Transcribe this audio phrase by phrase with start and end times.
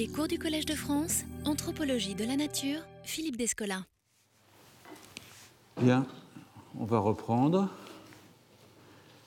[0.00, 3.82] Les cours du Collège de France, Anthropologie de la Nature, Philippe Descola.
[5.78, 6.06] Bien,
[6.78, 7.68] on va reprendre.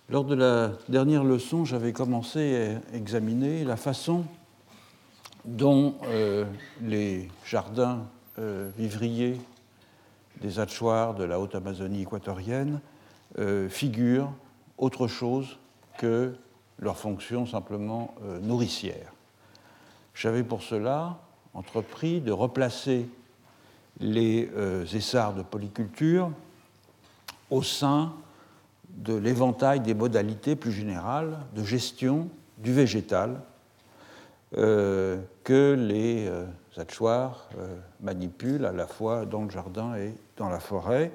[0.10, 4.26] Lors de la dernière leçon, j'avais commencé à examiner la façon
[5.46, 6.44] dont euh,
[6.82, 8.08] les jardins
[8.40, 9.40] euh, vivriers
[10.42, 12.82] des hachoirs de la haute Amazonie équatorienne
[13.38, 14.34] euh, figurent
[14.80, 15.60] autre chose
[16.00, 16.34] que
[16.80, 19.14] leur fonction simplement nourricière.
[20.14, 21.20] J'avais pour cela
[21.54, 23.08] entrepris de replacer
[24.00, 24.50] les
[24.94, 26.32] essarts de polyculture
[27.52, 28.14] au sein
[28.90, 33.42] de l'éventail des modalités plus générales de gestion du végétal
[34.58, 36.46] euh, que les euh,
[36.78, 41.12] euh, manipulent à la fois dans le jardin et dans la forêt,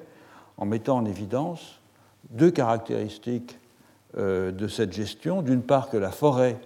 [0.57, 1.79] en mettant en évidence
[2.29, 3.57] deux caractéristiques
[4.17, 5.41] euh, de cette gestion.
[5.41, 6.57] D'une part, que la forêt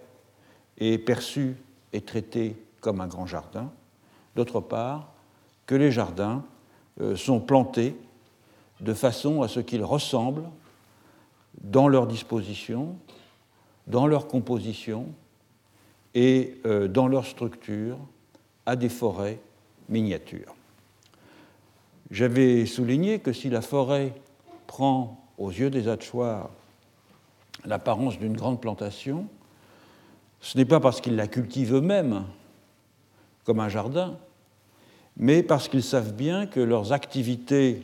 [0.80, 1.56] est perçue
[1.94, 3.72] et traitée comme un grand jardin.
[4.36, 5.14] D'autre part,
[5.66, 6.44] que les jardins
[7.16, 7.96] sont plantés
[8.82, 10.50] de façon à ce qu'ils ressemblent
[11.62, 12.98] dans leur disposition,
[13.88, 15.08] dans leur composition
[16.14, 17.98] et euh, dans leur structure
[18.66, 19.40] à des forêts
[19.90, 20.56] miniatures.
[22.12, 24.14] J'avais souligné que si la forêt
[24.68, 26.50] prend aux yeux des hachoirs
[27.66, 29.28] l'apparence d'une grande plantation,
[30.44, 32.26] ce n'est pas parce qu'ils la cultivent eux-mêmes
[33.46, 34.18] comme un jardin,
[35.16, 37.82] mais parce qu'ils savent bien que leurs activités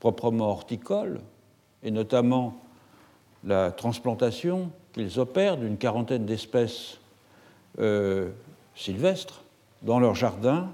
[0.00, 1.20] proprement horticoles,
[1.82, 2.60] et notamment
[3.42, 6.98] la transplantation qu'ils opèrent d'une quarantaine d'espèces
[7.78, 8.30] euh,
[8.74, 9.42] sylvestres
[9.80, 10.70] dans leur jardin,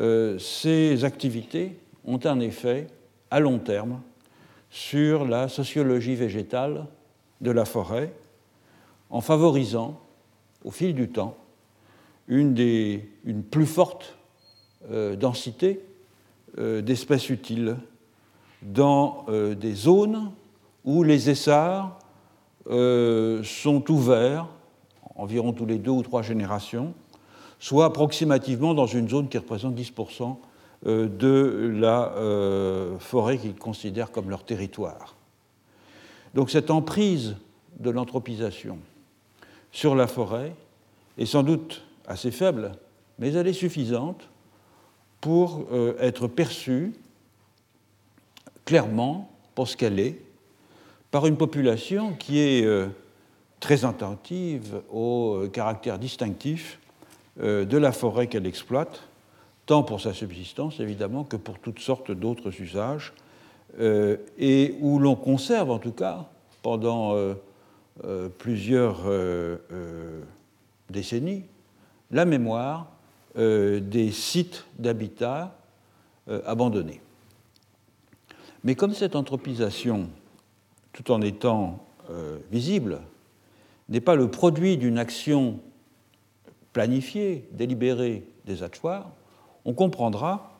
[0.00, 2.88] euh, ces activités ont un effet
[3.30, 4.00] à long terme
[4.68, 6.86] sur la sociologie végétale
[7.40, 8.12] de la forêt
[9.10, 10.00] en favorisant
[10.64, 11.36] au fil du temps
[12.26, 12.54] une,
[13.50, 14.16] plus forte
[14.90, 15.80] euh, densité
[16.56, 17.76] d'espèces utiles
[18.62, 20.30] dans des zones
[20.84, 21.98] où les essarts
[22.64, 24.46] sont ouverts
[25.16, 26.94] environ tous les deux ou trois générations,
[27.58, 30.36] soit approximativement dans une zone qui représente 10%
[30.86, 35.14] euh, de la euh, forêt qu'ils considèrent comme leur territoire.
[36.34, 37.36] Donc cette emprise
[37.78, 38.78] de l'anthropisation
[39.74, 40.54] sur la forêt
[41.18, 42.72] est sans doute assez faible,
[43.18, 44.30] mais elle est suffisante
[45.20, 46.94] pour euh, être perçue
[48.64, 50.18] clairement pour ce qu'elle est
[51.10, 52.64] par une population qui est
[53.64, 56.78] très attentive au euh, caractère distinctif
[57.40, 59.04] euh, de la forêt qu'elle exploite,
[59.64, 63.14] tant pour sa subsistance évidemment que pour toutes sortes d'autres usages,
[63.80, 66.26] euh, et où l'on conserve en tout cas
[66.60, 67.14] pendant
[68.38, 69.02] plusieurs
[70.90, 71.44] décennies
[72.10, 72.90] la mémoire
[73.36, 75.56] des sites d'habitat
[76.44, 77.00] abandonnés.
[78.64, 80.08] Mais comme cette anthropisation,
[80.92, 81.84] tout en étant
[82.50, 83.00] visible,
[83.88, 85.60] n'est pas le produit d'une action
[86.72, 89.10] planifiée, délibérée des hachoirs,
[89.64, 90.54] on comprendra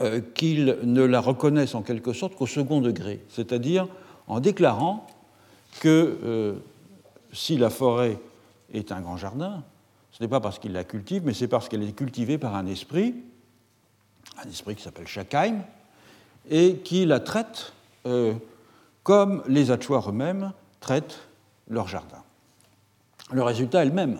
[0.00, 3.86] euh, qu'ils ne la reconnaissent en quelque sorte qu'au second degré, c'est-à-dire
[4.26, 5.06] en déclarant
[5.78, 6.54] que euh,
[7.32, 8.18] si la forêt
[8.72, 9.62] est un grand jardin,
[10.12, 12.66] ce n'est pas parce qu'ils la cultivent, mais c'est parce qu'elle est cultivée par un
[12.66, 13.14] esprit,
[14.44, 15.62] un esprit qui s'appelle Schakheim,
[16.48, 17.72] et qui la traite
[18.06, 18.34] euh,
[19.02, 21.20] comme les hachoirs eux-mêmes traitent
[21.68, 22.22] leur jardin.
[23.32, 24.18] Le résultat est le même.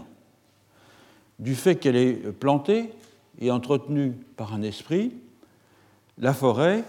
[1.38, 2.92] Du fait qu'elle est plantée
[3.40, 5.12] et entretenue par un esprit,
[6.18, 6.84] la forêt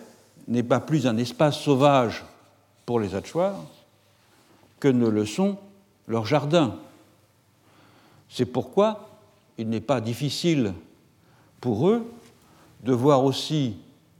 [0.48, 2.26] n'est pas plus un espace sauvage
[2.86, 3.56] pour les hachoirs
[4.82, 5.58] que ne le sont
[6.08, 6.76] leurs jardins.
[8.28, 9.10] C'est pourquoi
[9.58, 10.74] il n'est pas difficile
[11.62, 12.06] pour eux
[12.84, 13.78] de voir aussi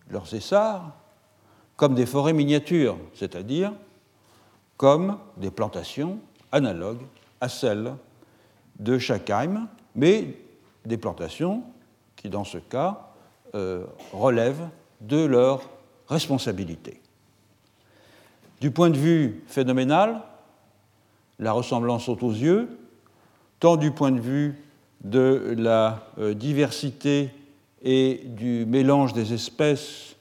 [0.10, 0.94] leurs essarts
[1.76, 3.74] comme des forêts miniatures, c'est-à-dire
[4.78, 6.20] comme des plantations
[6.52, 7.02] analogues
[7.40, 7.96] à celles
[8.80, 10.38] de Schakheim, mais
[10.86, 11.64] des plantations
[12.16, 13.10] qui, dans ce cas,
[13.56, 14.70] euh, relèvent
[15.02, 15.62] de leur
[16.08, 17.02] responsabilité.
[18.60, 20.22] Du point de vue phénoménal,
[21.42, 22.70] la ressemblance saute aux yeux,
[23.60, 24.56] tant du point de vue
[25.04, 27.32] de la euh, diversité
[27.82, 30.16] et du mélange des espèces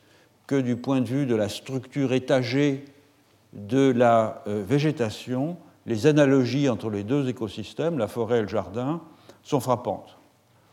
[0.46, 2.86] que du point de vue de la structure étagée
[3.52, 5.56] de la euh, végétation
[5.86, 9.00] les analogies entre les deux écosystèmes, la forêt et le jardin,
[9.42, 10.18] sont frappantes.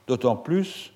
[0.06, 0.94] D'autant plus,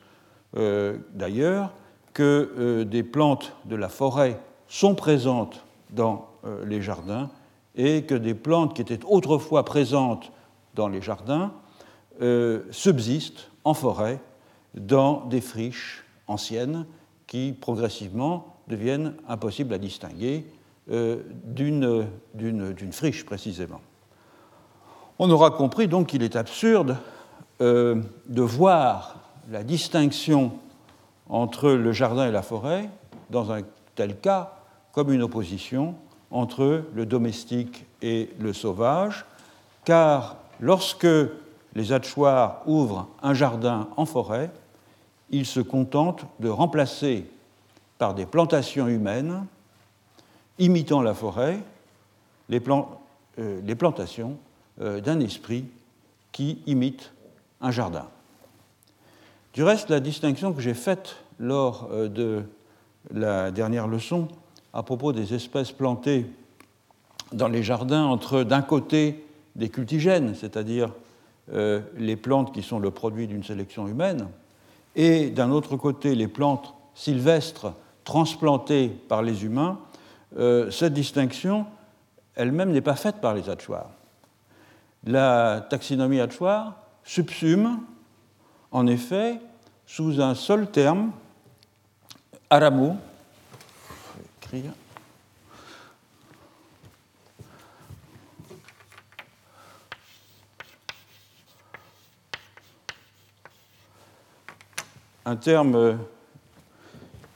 [0.57, 1.74] euh, d'ailleurs,
[2.13, 4.38] que des plantes de la forêt
[4.68, 6.27] sont présentes dans
[6.65, 7.31] les jardins
[7.76, 10.32] et que des plantes qui étaient autrefois présentes
[10.76, 11.54] dans les jardins
[12.72, 14.20] subsistent en forêt
[14.76, 16.86] dans des friches anciennes
[17.28, 20.46] qui progressivement deviennent impossibles à distinguer
[20.92, 23.82] euh, d'une friche précisément.
[25.20, 26.98] On aura compris donc qu'il est absurde
[27.62, 29.20] euh, de voir
[29.50, 30.52] la distinction
[31.30, 32.90] entre le jardin et la forêt,
[33.30, 33.62] dans un
[33.96, 34.56] tel cas,
[34.92, 35.96] comme une opposition
[36.31, 39.25] entre le domestique et le sauvage,
[39.86, 41.07] car lorsque
[41.75, 44.51] les hachoirs ouvrent un jardin en forêt,
[45.30, 47.25] ils se contentent de remplacer
[47.98, 49.45] par des plantations humaines,
[50.60, 51.60] imitant la forêt,
[52.50, 52.62] les,
[53.39, 54.38] euh, plantations
[54.81, 55.66] euh, d'un esprit
[56.31, 57.12] qui imite
[57.62, 58.07] un jardin.
[59.54, 62.44] Du reste, la distinction que j'ai faite lors euh, de
[63.12, 64.27] la dernière leçon
[64.74, 66.26] à propos des espèces plantées
[67.32, 69.26] dans les jardins entre, d'un côté,
[69.56, 70.94] des cultigènes, c'est-à-dire
[71.54, 74.28] euh, les plantes qui sont le produit d'une sélection humaine,
[74.96, 77.74] et d'un autre côté, les plantes sylvestres
[78.04, 79.80] transplantées par les humains,
[80.38, 81.66] euh, cette distinction
[82.36, 83.90] elle-même n'est pas faite par les hachoirs.
[85.06, 87.80] La taxinomie hachoir subsume,
[88.72, 89.40] en effet,
[89.86, 91.12] sous un seul terme,
[92.50, 92.98] Aramo,
[105.25, 105.98] un terme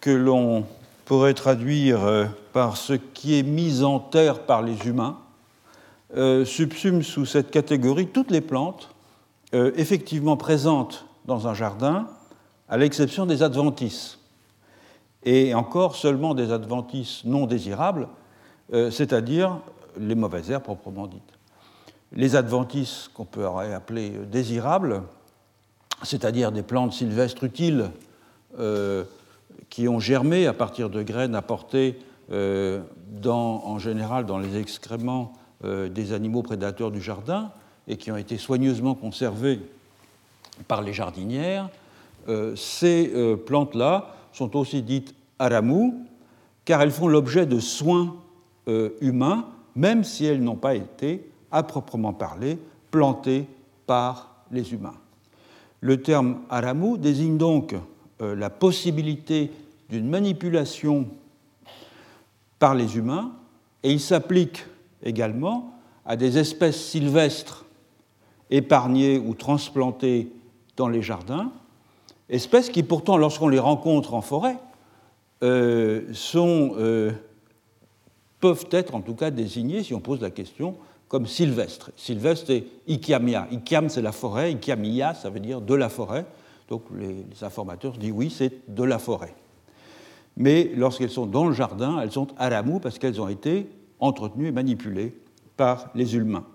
[0.01, 0.65] que l'on
[1.05, 5.19] pourrait traduire euh, par ce qui est mis en terre par les humains,
[6.17, 8.89] euh, subsume sous cette catégorie toutes les plantes
[9.53, 12.07] euh, effectivement présentes dans un jardin,
[12.67, 14.19] à l'exception des adventices,
[15.25, 18.07] et encore seulement des adventices non désirables,
[18.71, 19.59] c'est-à-dire
[19.99, 21.21] les mauvaises herbes proprement dites.
[22.11, 25.01] Les adventices qu'on peut appeler désirables,
[26.03, 27.89] c'est-à-dire des plantes sylvestres utiles
[28.59, 29.03] euh,
[29.69, 31.99] qui ont germé à partir de graines apportées
[32.31, 32.81] euh,
[33.25, 35.33] en général dans les excréments
[35.63, 37.51] euh, des animaux prédateurs du jardin
[37.87, 39.59] et qui ont été soigneusement conservées
[40.67, 41.69] par les jardinières,
[42.55, 43.11] ces
[43.45, 46.05] plantes-là sont aussi dites aramou
[46.63, 48.15] car elles font l'objet de soins
[48.99, 49.45] humains,
[49.75, 52.57] même si elles n'ont pas été, à proprement parler,
[52.89, 53.45] plantées
[53.85, 54.95] par les humains.
[55.81, 57.75] Le terme aramu désigne donc
[58.21, 59.51] euh, la possibilité
[59.89, 61.07] d'une manipulation
[62.57, 63.33] par les humains
[63.83, 64.65] et il s'applique
[65.03, 67.65] également à des espèces sylvestres
[68.49, 70.31] épargnées ou transplantées
[70.75, 71.51] dans les jardins,
[72.29, 74.57] espèces qui pourtant, lorsqu'on les rencontre en forêt,
[75.43, 76.01] euh,
[76.35, 77.11] euh,
[78.39, 80.75] peuvent être en tout cas désignées, si on pose la question,
[81.07, 81.91] comme sylvestre.
[81.95, 83.47] Sylvestre, c'est Ikiamia.
[83.51, 84.51] Ikiam, c'est la forêt.
[84.53, 86.25] Ikiamia, ça veut dire de la forêt.
[86.67, 89.35] Donc les, informateurs disent oui, c'est de la forêt.
[90.37, 93.69] Mais lorsqu'elles sont dans le jardin, elles sont à l'amour parce qu'elles ont été
[93.99, 95.15] entretenues et manipulées
[95.55, 96.45] par les humains.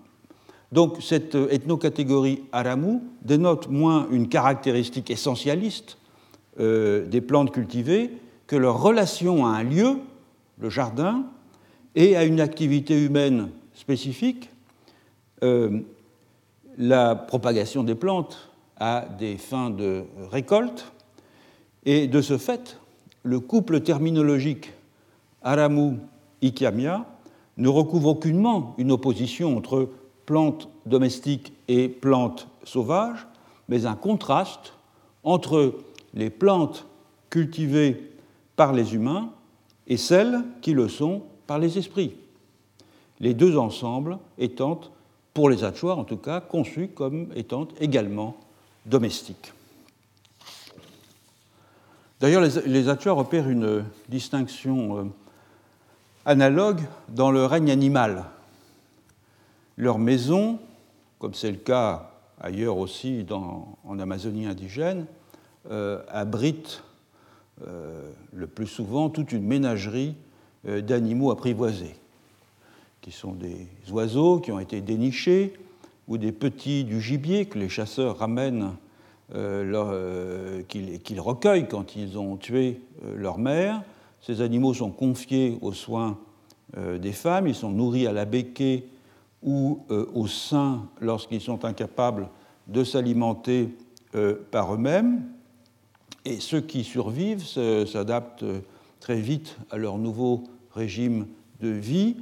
[0.71, 5.97] Donc cette ethnocatégorie Aramu dénote moins une caractéristique essentialiste
[6.59, 8.11] euh, des plantes cultivées
[8.47, 9.97] que leur relation à un lieu,
[10.59, 11.25] le jardin,
[11.95, 14.49] et à une activité humaine spécifique,
[15.43, 15.79] euh,
[16.77, 20.91] la propagation des plantes à des fins de récolte,
[21.85, 22.77] et de ce fait,
[23.23, 24.71] le couple terminologique
[25.43, 27.05] Aramu-Ikiamia
[27.57, 29.89] ne recouvre aucunement une opposition entre
[30.25, 33.27] plantes domestiques et plantes sauvages,
[33.69, 34.73] mais un contraste
[35.23, 35.75] entre
[36.13, 36.85] les plantes
[37.29, 38.11] cultivées
[38.55, 39.29] par les humains
[39.87, 42.15] et celles qui le sont par les esprits
[43.21, 44.81] les deux ensembles étant,
[45.33, 48.35] pour les hachoirs en tout cas, conçus comme étant également
[48.85, 49.53] domestiques.
[52.19, 55.03] D'ailleurs, les, hachoirs opèrent une distinction euh,
[56.25, 58.25] analogue dans le règne animal.
[59.77, 60.59] Leur maison,
[61.19, 65.05] comme c'est le cas ailleurs aussi en Amazonie indigène,
[65.69, 66.83] euh, abrite
[67.65, 70.15] euh, le plus souvent toute une ménagerie
[70.63, 71.95] d'animaux apprivoisés
[73.01, 75.53] qui sont des oiseaux qui ont été dénichés,
[76.07, 78.71] ou des petits du gibier que les chasseurs ramènent,
[79.33, 83.81] euh, euh, qu'ils recueillent quand ils ont tué euh, leur mère.
[84.21, 86.17] Ces animaux sont confiés aux soins
[86.77, 88.85] des femmes, ils sont nourris à la béquée
[89.43, 89.79] ou
[90.13, 92.29] au sein lorsqu'ils sont incapables
[92.67, 93.75] de s'alimenter
[94.51, 95.23] par eux-mêmes.
[96.25, 98.45] Et ceux qui survivent s'adaptent
[98.99, 100.43] très vite à leur nouveau
[100.73, 101.25] régime
[101.59, 102.17] de vie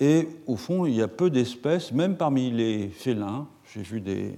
[0.00, 4.32] et au fond, il y a peu d'espèces, même parmi les félins, j'ai vu des,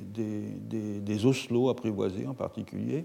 [1.00, 3.04] des, oslots apprivoisés en particulier,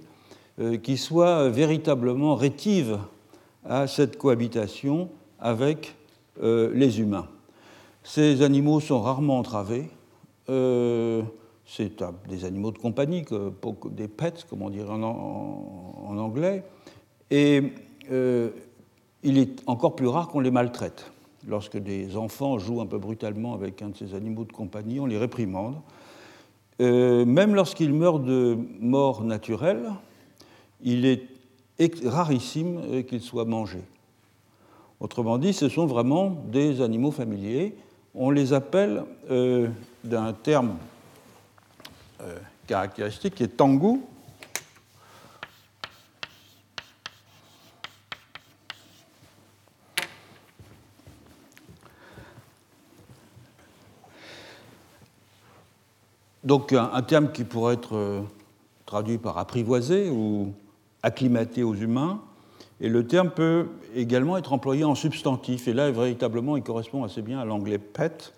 [0.59, 2.97] euh, qui soient véritablement rétives
[3.65, 5.95] à cette cohabitation avec
[6.41, 7.27] euh, les humains.
[8.05, 9.89] Ces animaux sont rarement entravés.
[10.49, 11.23] Euh,
[11.65, 13.25] c'est des animaux de compagnie,
[13.91, 16.63] des pets, comme on dirait en, anglais.
[17.29, 17.73] Et
[19.23, 21.11] il est encore plus rare qu'on les maltraite.
[21.47, 25.07] Lorsque des enfants jouent un peu brutalement avec un de ces animaux de compagnie, on
[25.07, 25.75] les réprimande.
[26.81, 29.91] Euh, même lorsqu'ils meurent de mort naturelle,
[30.81, 31.23] il est
[32.03, 33.83] rarissime euh, qu'ils soient mangés.
[34.99, 37.75] Autrement dit, ce sont vraiment des animaux familiers.
[38.15, 39.67] On les appelle euh,
[40.03, 40.77] d'un terme
[42.65, 43.99] caractéristique qui est tangu,
[56.45, 58.21] Donc un, terme qui pourrait être euh,
[58.85, 60.53] traduit par apprivoisé ou
[61.01, 62.21] acclimaté aux humains.
[62.81, 65.67] Et le terme peut également être employé en substantif.
[65.67, 68.33] Et là, véritablement, il correspond assez bien à l'anglais pet.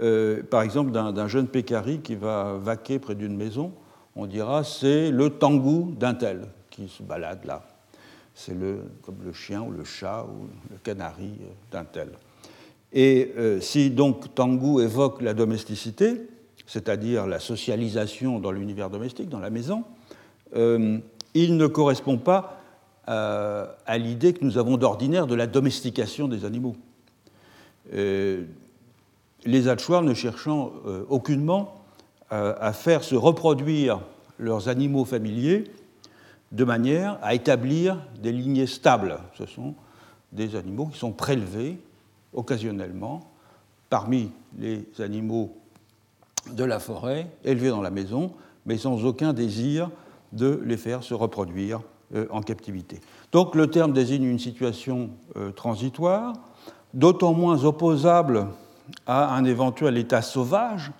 [0.00, 3.72] Euh, par exemple, d'un jeune pécari qui va vaquer près d'une maison,
[4.14, 7.66] on dira c'est le tangou d'un tel qui se balade là.
[8.34, 12.10] C'est le, comme le chien ou le chat ou le canari euh, d'un tel.
[12.92, 16.28] Et si donc tangou évoque la domesticité,
[16.66, 19.84] c'est-à-dire la socialisation dans l'univers domestique, dans la maison,
[20.54, 20.98] euh,
[21.34, 22.60] il ne correspond pas
[23.08, 26.76] euh, à, l'idée que nous avons d'ordinaire de la domestication des animaux.
[27.94, 28.44] Euh,
[29.44, 30.72] les Hatchoirs ne cherchant
[31.08, 31.84] aucunement
[32.30, 34.00] à faire se reproduire
[34.40, 35.70] leurs animaux familiers
[36.50, 39.18] de manière à établir des lignées stables.
[39.38, 39.74] Ce sont
[40.32, 41.78] des animaux qui sont prélevés
[42.32, 43.20] occasionnellement
[43.88, 45.56] parmi les animaux
[46.52, 48.32] de la forêt, élevés dans la maison,
[48.66, 49.90] mais sans aucun désir
[50.32, 51.95] de les faire se reproduire euh,
[52.30, 53.00] en captivité.
[53.32, 56.32] Donc le terme désigne une situation euh, transitoire,
[56.94, 58.48] d'autant moins opposable
[59.06, 60.92] à un éventuel état sauvage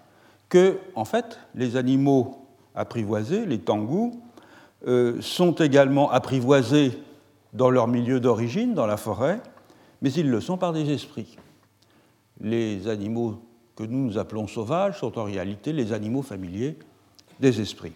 [0.49, 4.21] que, en fait, les animaux apprivoisés, les tangous,
[4.87, 6.99] euh, sont également apprivoisés
[7.53, 9.41] dans leur milieu d'origine, dans la forêt,
[10.03, 11.39] mais ils le sont par des esprits.
[12.41, 13.41] Les animaux
[13.77, 16.77] que nous appelons sauvages sont en réalité les animaux familiers
[17.41, 17.95] des esprits,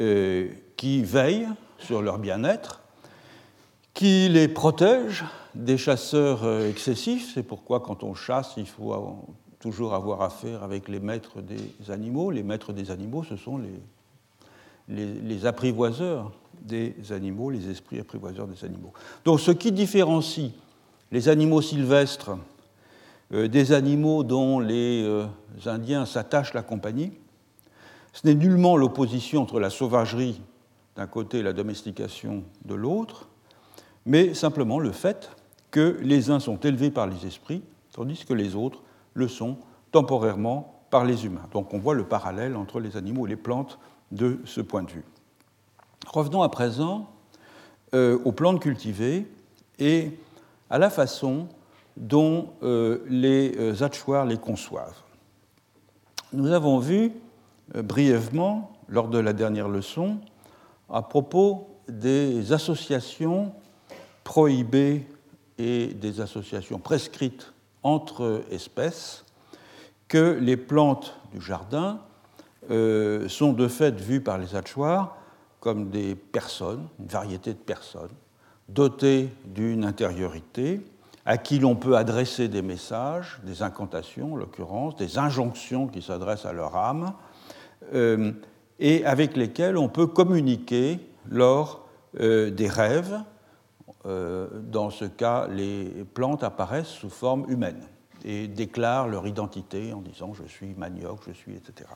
[0.00, 1.48] euh, qui veillent
[1.84, 2.80] sur leur bien-être,
[3.92, 5.24] qui les protègent
[5.54, 7.32] des chasseurs euh, excessifs.
[7.34, 9.18] C'est pourquoi quand on chasse, il faut
[9.60, 12.30] toujours avoir affaire avec les maîtres des animaux.
[12.30, 13.58] Les maîtres des animaux, ce sont
[14.88, 18.92] les, les apprivoiseurs des animaux, les esprits apprivoiseurs des animaux.
[19.24, 20.50] Donc ce qui différencie
[21.12, 22.32] les animaux sylvestres
[23.32, 25.26] euh, des animaux dont les euh,
[25.66, 27.12] Indiens s'attachent la compagnie.
[28.12, 30.40] Ce n'est nullement l'opposition entre la sauvagerie
[30.96, 33.28] d'un côté la domestication de l'autre,
[34.06, 35.30] mais simplement le fait
[35.70, 38.82] que les uns sont élevés par les esprits, tandis que les autres
[39.14, 39.58] le sont
[39.90, 41.48] temporairement par les humains.
[41.52, 43.78] Donc on voit le parallèle entre les animaux et les plantes
[44.12, 45.04] de ce point de vue.
[46.06, 47.10] Revenons à présent
[47.94, 49.26] euh, aux plantes cultivées
[49.78, 50.12] et
[50.70, 51.48] à la façon
[51.96, 55.02] dont euh, les euh, les conçoivent.
[56.32, 57.12] Nous avons vu
[57.72, 60.18] brièvement, lors de la dernière leçon,
[60.90, 63.52] à propos des associations
[64.22, 65.06] prohibées
[65.58, 69.24] et des associations prescrites entre espèces,
[70.08, 72.00] que les plantes du jardin
[72.68, 75.16] sont de fait vues par les Hatchoirs
[75.60, 78.12] comme des personnes, une variété de personnes,
[78.68, 80.80] dotées d'une intériorité,
[81.26, 86.44] à qui l'on peut adresser des messages, des incantations en l'occurrence, des injonctions qui s'adressent
[86.44, 87.14] à leur âme,
[87.94, 88.32] euh,
[88.78, 91.86] et avec lesquelles on peut communiquer lors
[92.20, 93.18] euh, des rêves.
[94.06, 97.82] Euh, dans ce cas, les plantes apparaissent sous forme humaine
[98.24, 101.88] et déclarent leur identité en disant je suis manioc, je suis, etc.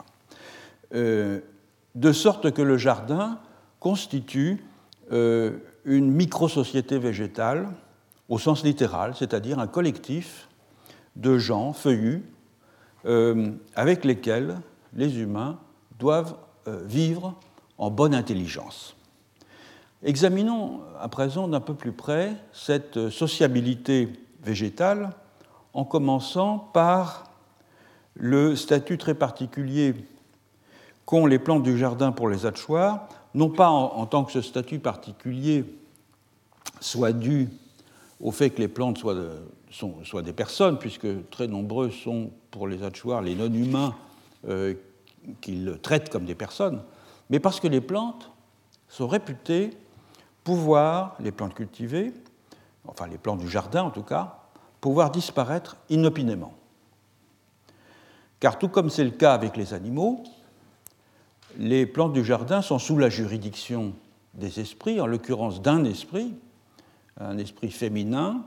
[0.93, 3.39] de sorte que le jardin
[3.81, 4.63] constitue
[5.11, 7.71] une micro-société végétale
[8.29, 10.49] au sens littéral, c'est-à-dire un collectif
[11.17, 12.23] de gens feuillus
[13.07, 14.61] euh, avec lesquels
[14.93, 15.59] les humains
[15.99, 16.48] doivent euh,
[16.85, 17.35] vivre
[17.79, 18.95] en bonne intelligence.
[20.03, 24.09] Examinons à présent d'un peu plus près cette sociabilité
[24.43, 25.11] végétale
[25.75, 27.25] en commençant par
[28.15, 29.95] le statut très particulier
[31.05, 34.79] qu'ont les plantes du jardin pour les hachoirs, non pas en, tant que ce statut
[34.79, 35.65] particulier
[36.81, 37.49] soit dû
[38.21, 39.17] au fait que les plantes soient,
[39.71, 43.95] soient, des personnes, puisque très nombreux sont pour les Hatchoirs les non-humains
[44.49, 44.75] euh,
[45.41, 46.83] qu'ils traitent comme des personnes,
[47.31, 48.31] mais parce que les plantes
[48.89, 49.71] sont réputées
[50.45, 52.13] pouvoir, les plantes cultivées,
[52.87, 54.39] enfin les plantes du jardin en tout cas,
[54.81, 56.55] pouvoir disparaître inopinément.
[58.41, 60.23] Car tout comme c'est le cas avec les animaux,
[61.59, 63.93] les plantes du jardin sont sous la juridiction
[64.35, 66.35] des esprits, en l'occurrence d'un esprit,
[67.21, 68.45] un esprit féminin,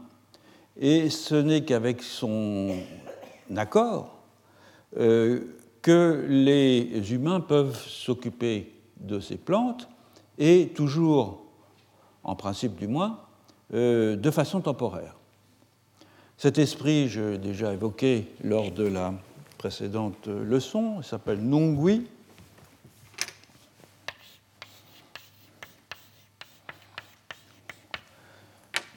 [0.77, 2.73] et ce n'est qu'avec son
[3.55, 4.17] accord
[4.97, 9.87] euh, que les humains peuvent s'occuper de ces plantes,
[10.37, 11.43] et toujours,
[12.23, 13.19] en principe du moins,
[13.73, 15.15] euh, de façon temporaire.
[16.37, 19.13] Cet esprit, je l'ai déjà évoqué lors de la
[19.57, 22.07] précédente leçon, il s'appelle Nungui.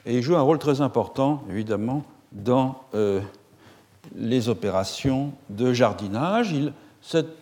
[0.07, 3.21] Et il joue un rôle très important, évidemment, dans euh,
[4.15, 6.55] les opérations de jardinage.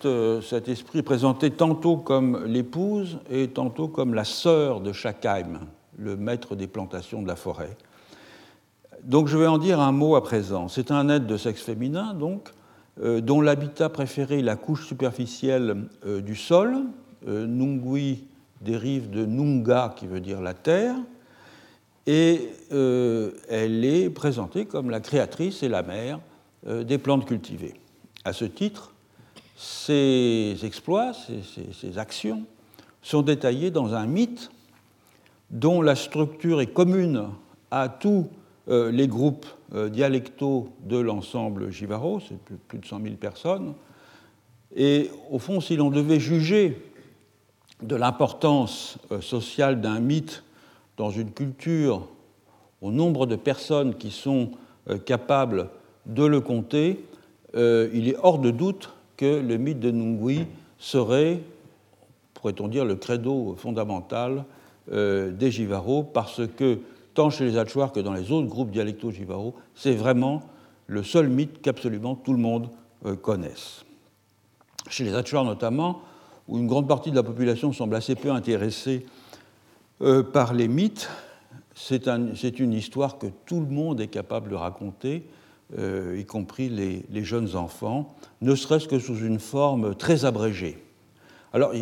[0.04, 5.60] Euh, cet, esprit présenté tantôt comme l'épouse et tantôt comme la sœur de Schakheim,
[5.96, 7.76] le maître des plantations de la forêt.
[9.04, 10.68] Donc je vais en dire un mot à présent.
[10.68, 12.48] C'est un être de sexe féminin, donc,
[13.00, 16.78] euh, dont l'habitat préféré est la couche superficielle euh, du sol.
[17.24, 18.24] Nungui
[18.62, 20.96] dérive de Nunga, qui veut dire la terre,
[22.04, 26.18] et elle est présentée comme la créatrice et la mère
[26.66, 27.74] des plantes cultivées.
[28.24, 28.92] À ce titre,
[29.56, 32.44] ces exploits, ces, actions,
[33.00, 34.50] sont détaillés dans un mythe
[35.50, 37.28] dont la structure est commune
[37.70, 38.28] à tous
[38.68, 43.74] euh, les groupes euh, dialectaux de l'ensemble Jivaro, c'est plus, de 100 000 personnes.
[44.74, 46.80] Et au fond, si l'on devait juger
[47.82, 50.44] de l'importance euh, sociale d'un mythe
[50.96, 52.08] dans une culture,
[52.80, 54.50] au nombre de personnes qui sont
[55.06, 55.68] capables
[56.06, 57.04] de le compter,
[57.54, 60.46] il est hors de doute que le mythe de Nungui
[60.78, 61.40] serait,
[62.34, 64.44] pourrait-on dire, le credo fondamental
[64.90, 66.80] euh, des Jivaro, parce que
[67.14, 70.42] tant chez les Achuar que dans les autres groupes dialectaux Jivaro, c'est vraiment
[70.88, 72.68] le seul mythe qu'absolument tout le monde
[73.06, 73.84] euh, connaisse.
[74.88, 76.02] Chez les Achuar notamment,
[76.48, 79.06] où une grande partie de la population semble assez peu intéressée
[80.00, 81.08] euh, par les mythes,
[81.76, 85.22] c'est une histoire que tout le monde est capable de raconter,
[85.78, 90.76] euh, y compris les, jeunes enfants, ne serait-ce que sous une forme très abrégée.
[91.54, 91.72] Alors,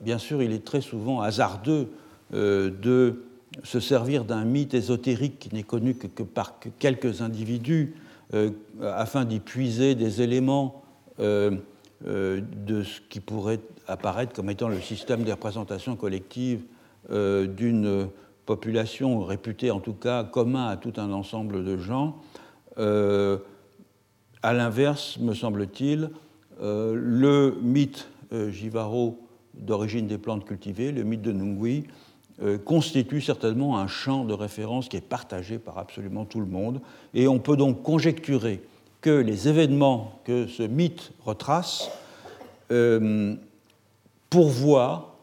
[0.00, 1.88] bien sûr, il est très souvent hasardeux
[2.34, 3.24] euh, de
[3.64, 7.96] se servir d'un mythe ésotérique qui n'est connu que, par quelques individus
[8.32, 8.50] euh,
[8.80, 10.80] afin d'y puiser des éléments
[11.18, 16.62] de ce qui pourrait apparaître comme étant le système des représentations collectives
[17.10, 18.08] d'une
[18.46, 22.16] population réputée en tout cas commun à tout un ensemble de gens.
[22.78, 23.38] Euh,
[24.42, 26.10] à l'inverse, me semble-t-il,
[26.60, 29.18] euh, le mythe euh, Jivaro
[29.54, 31.84] d'origine des plantes cultivées, le mythe de Nungui,
[32.64, 36.80] constitue certainement un champ de référence qui est partagé par absolument tout le monde.
[37.14, 38.62] Et on peut donc conjecturer
[39.00, 41.88] que les événements que ce mythe retrace
[44.28, 45.14] pourvoient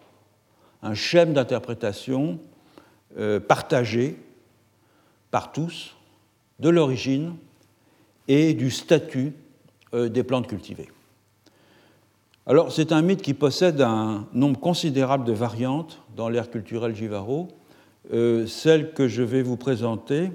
[0.81, 2.39] un schème d'interprétation
[3.47, 4.15] partagé
[5.29, 5.95] par tous
[6.59, 7.35] de l'origine
[8.27, 9.33] et du statut
[9.93, 10.89] euh, des plantes cultivées.
[12.45, 17.47] Alors, c'est un mythe qui possède un nombre considérable de variantes dans l'ère culturelle Jivaro.
[18.11, 20.31] Euh, celle que je vais vous présenter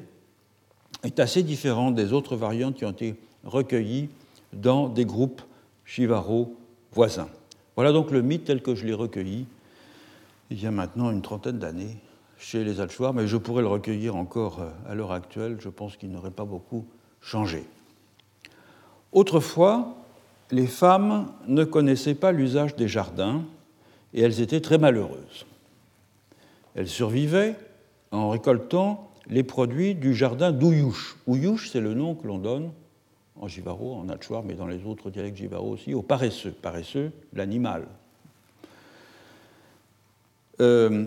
[1.03, 4.09] est assez différente des autres variantes qui ont été recueillies
[4.53, 5.43] dans des groupes
[5.85, 6.57] Jivaro
[6.93, 7.29] voisins.
[7.77, 9.47] Voilà donc le mythe tel que je l'ai recueilli
[10.51, 11.97] il y a maintenant une trentaine d'années
[12.45, 15.57] chez les Alchoirs, mais je pourrais le recueillir encore euh, à l'heure actuelle.
[15.61, 16.85] Je pense qu'il n'aurait pas beaucoup
[17.23, 17.65] changé.
[19.13, 19.95] Autrefois,
[20.51, 23.45] les femmes ne connaissaient pas l'usage des jardins
[24.13, 25.47] et elles étaient très malheureuses.
[26.75, 27.57] Elles survivaient
[28.11, 31.17] en récoltant les produits du jardin d'Ouyouche.
[31.27, 32.73] Ouyouche, c'est le nom que l'on donne
[33.41, 36.53] en Jivaro, en Alchoir, mais dans les autres dialectes Jivaro aussi, au paresseux.
[36.53, 37.87] Paresseux, l'animal.
[40.61, 41.07] Euh,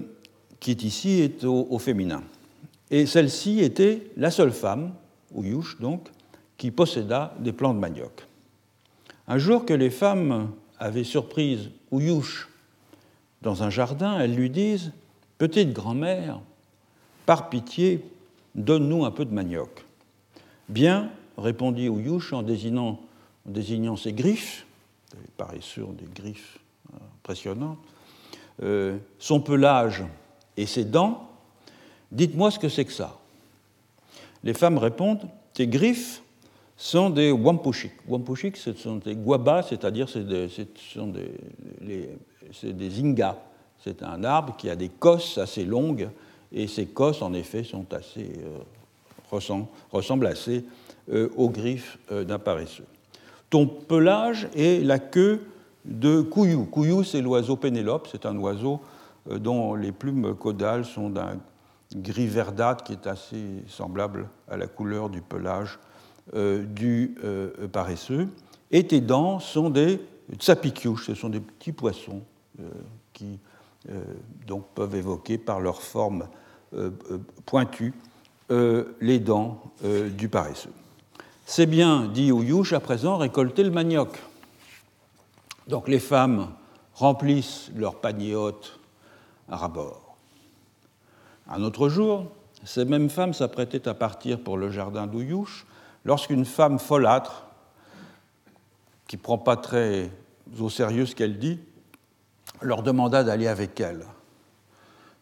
[0.59, 2.23] qui est ici est au, féminin.
[2.89, 4.93] Et celle-ci était la seule femme,
[5.33, 6.07] Ouyouche donc,
[6.57, 8.25] qui posséda des plants de manioc.
[9.27, 12.49] Un jour que les femmes avaient surprise Ouyouche
[13.41, 14.91] dans un jardin, elles lui disent
[15.37, 16.39] Petite grand-mère,
[17.25, 18.03] par pitié,
[18.55, 19.85] donne-nous un peu de manioc.
[20.69, 22.97] Bien, répondit Ouyouche en désignant,
[23.95, 24.65] ses griffes,
[25.37, 26.57] paresseux des griffes
[27.21, 27.77] impressionnantes,
[28.63, 30.03] euh, son pelage
[30.57, 31.29] et ses dents,
[32.11, 33.17] dites-moi ce que c'est que ça.
[34.43, 36.21] Les femmes répondent, tes griffes
[36.75, 37.93] sont des wampushik.
[38.07, 40.19] Wampushik, ce sont des guabas, c'est-à-dire ce
[40.93, 42.09] sont des,
[42.63, 43.37] des ingas.
[43.83, 46.09] C'est un arbre qui a des cosses assez longues,
[46.51, 48.29] et ces cosses, en effet, sont assez,
[49.31, 50.63] euh, ressemblent assez
[51.11, 52.85] euh, aux griffes euh, d'un paresseux.
[53.49, 55.41] Ton pelage est la queue
[55.85, 56.65] de couillou.
[56.65, 58.81] Couillou, c'est l'oiseau Pénélope, c'est un oiseau
[59.29, 61.37] dont les plumes caudales sont d'un
[61.95, 65.79] gris verdâtre qui est assez semblable à la couleur du pelage
[66.33, 67.15] du
[67.71, 68.27] paresseux.
[68.71, 70.01] Et tes dents sont des
[70.37, 72.21] tsapikyush, ce sont des petits poissons
[73.13, 73.39] qui
[74.45, 76.27] donc peuvent évoquer par leur forme
[77.45, 77.93] pointue
[78.49, 79.61] les dents
[80.17, 80.73] du paresseux.
[81.45, 84.21] C'est bien, dit Ouyouche, à présent récolter le manioc.
[85.67, 86.49] Donc les femmes
[86.93, 88.35] remplissent leur panier
[89.49, 89.71] Un
[91.63, 92.25] autre jour,
[92.63, 95.65] ces mêmes femmes s'apprêtaient à partir pour le jardin d'Ouyouche
[96.05, 97.47] lorsqu'une femme folâtre,
[99.07, 100.11] qui ne prend pas très
[100.59, 101.59] au sérieux ce qu'elle dit,
[102.61, 104.05] leur demanda d'aller avec elle.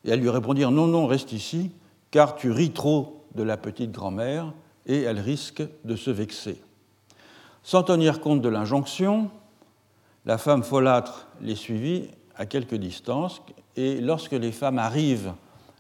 [0.04, 1.72] Et elles lui répondirent Non, non, reste ici,
[2.12, 4.54] car tu ris trop de la petite grand-mère
[4.86, 6.62] et elle risque de se vexer.
[7.64, 9.32] Sans tenir compte de l'injonction,
[10.26, 13.42] la femme folâtre les suivit à quelque distance,
[13.76, 15.34] et lorsque les femmes arrivent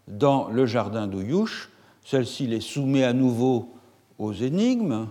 [0.08, 1.70] dans le jardin d'Ouyouche,
[2.04, 3.74] celle-ci les soumet à nouveau
[4.20, 5.08] aux énigmes.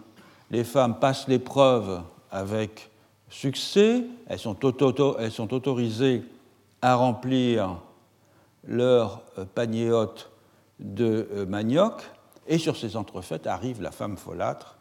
[0.50, 2.90] Les femmes passent l'épreuve avec
[3.28, 6.22] succès, elles sont, autorisées
[6.80, 7.80] à remplir
[8.66, 9.22] leur
[9.54, 10.30] panier hôte
[10.78, 12.02] de manioc,
[12.46, 14.78] et sur ces entrefaites arrive la femme folâtre,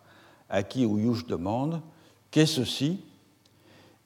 [0.49, 1.81] à qui Ouyouche demande
[2.29, 2.99] Qu'est-ce ceci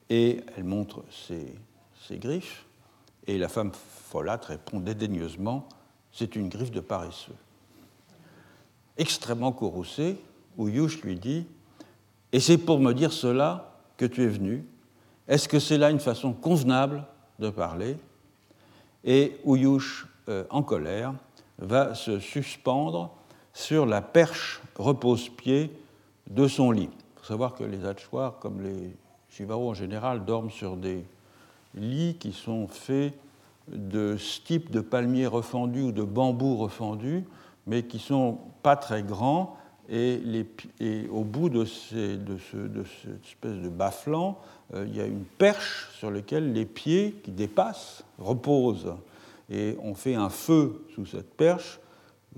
[0.10, 1.56] Et elle montre ses,
[2.16, 2.66] griffes,
[3.28, 5.68] et la femme folâtre répond dédaigneusement
[6.12, 7.36] C'est une griffe de paresseux.
[8.98, 10.18] Extrêmement courroucé,
[10.58, 11.46] Ouyouche lui dit
[12.32, 14.66] Et c'est pour me dire cela que tu es venu
[15.28, 17.04] Est-ce que c'est là une façon convenable
[17.40, 17.98] de parler?
[19.04, 21.14] Et Ouyouche, euh, en colère,
[21.60, 23.12] va se suspendre
[23.54, 25.72] sur la perche repose-pied
[26.30, 26.90] de son lit.
[26.92, 28.96] Il faut savoir que les Hatchoirs, comme les
[29.30, 31.04] Chivaros en général, dorment sur des
[31.76, 33.14] lits qui sont faits
[33.68, 37.24] de stipes de palmiers refendus ou de bambous refendus,
[37.66, 39.58] mais qui ne sont pas très grands.
[39.90, 40.20] Et,
[41.12, 44.38] au bout de, ces, de, cette espèce de bas-flanc,
[44.74, 48.94] euh, il y a une perche sur laquelle les pieds qui dépassent reposent.
[49.50, 51.80] Et on fait un feu sous cette perche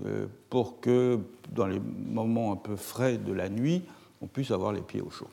[0.05, 1.19] euh, pour que
[1.51, 3.81] dans les moments un peu frais de la nuit,
[4.21, 5.29] on puisse avoir les pieds au chaud.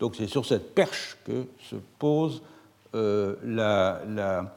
[0.00, 2.42] Donc c'est sur cette perche que se pose
[2.94, 4.50] euh, la,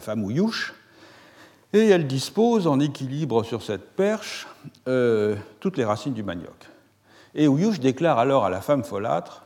[0.00, 0.74] femme Ouyouche,
[1.72, 4.46] et elle dispose en équilibre sur cette perche
[4.88, 6.68] euh, toutes les racines du manioc.
[7.34, 9.42] Et Ouyouche déclare alors à la femme folâtre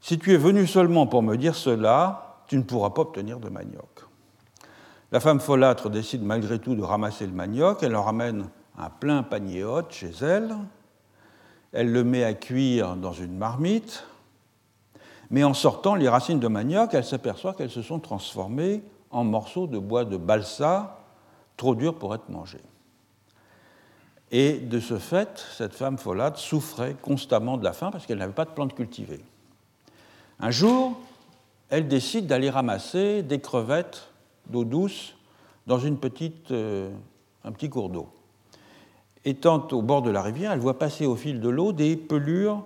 [0.00, 3.48] Si tu es venu seulement pour me dire cela, tu ne pourras pas obtenir de
[3.48, 4.04] manioc.
[5.12, 7.82] La femme folâtre décide malgré tout de ramasser le manioc.
[7.82, 10.54] Elle en ramène un plein panier hôte chez elle.
[11.72, 14.04] Elle le met à cuire dans une marmite.
[15.30, 19.66] Mais en sortant les racines de manioc, elle s'aperçoit qu'elles se sont transformées en morceaux
[19.66, 20.98] de bois de balsa,
[21.56, 22.62] trop durs pour être mangés.
[24.32, 28.32] Et de ce fait, cette femme folâtre souffrait constamment de la faim parce qu'elle n'avait
[28.32, 29.24] pas de plantes cultivées.
[30.38, 30.96] Un jour,
[31.68, 34.10] elle décide d'aller ramasser des crevettes
[34.48, 35.16] d'eau douce
[35.66, 35.98] dans une
[36.50, 36.90] euh,
[37.44, 38.08] un petit cours d'eau.
[39.24, 42.64] Étant au bord de la rivière, elle voit passer au fil de l'eau des pelures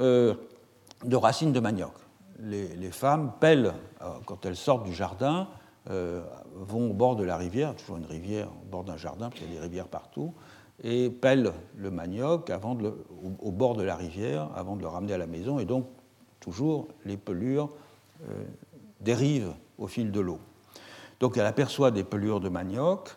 [0.00, 0.34] euh,
[1.04, 1.92] de racines de manioc.
[2.38, 5.48] Les, femmes pellent, euh, quand elles sortent du jardin,
[6.54, 9.52] vont au bord de la rivière, toujours une rivière au bord d'un jardin, parce qu'il
[9.52, 10.32] y a des rivières partout,
[10.84, 12.94] et pellent le manioc avant de
[13.40, 15.88] au, bord de la rivière avant de le ramener à la maison, et donc
[16.38, 17.68] toujours les pelures
[19.00, 20.38] dérivent au fil de l'eau.
[21.22, 23.16] Donc elle aperçoit des pelures de manioc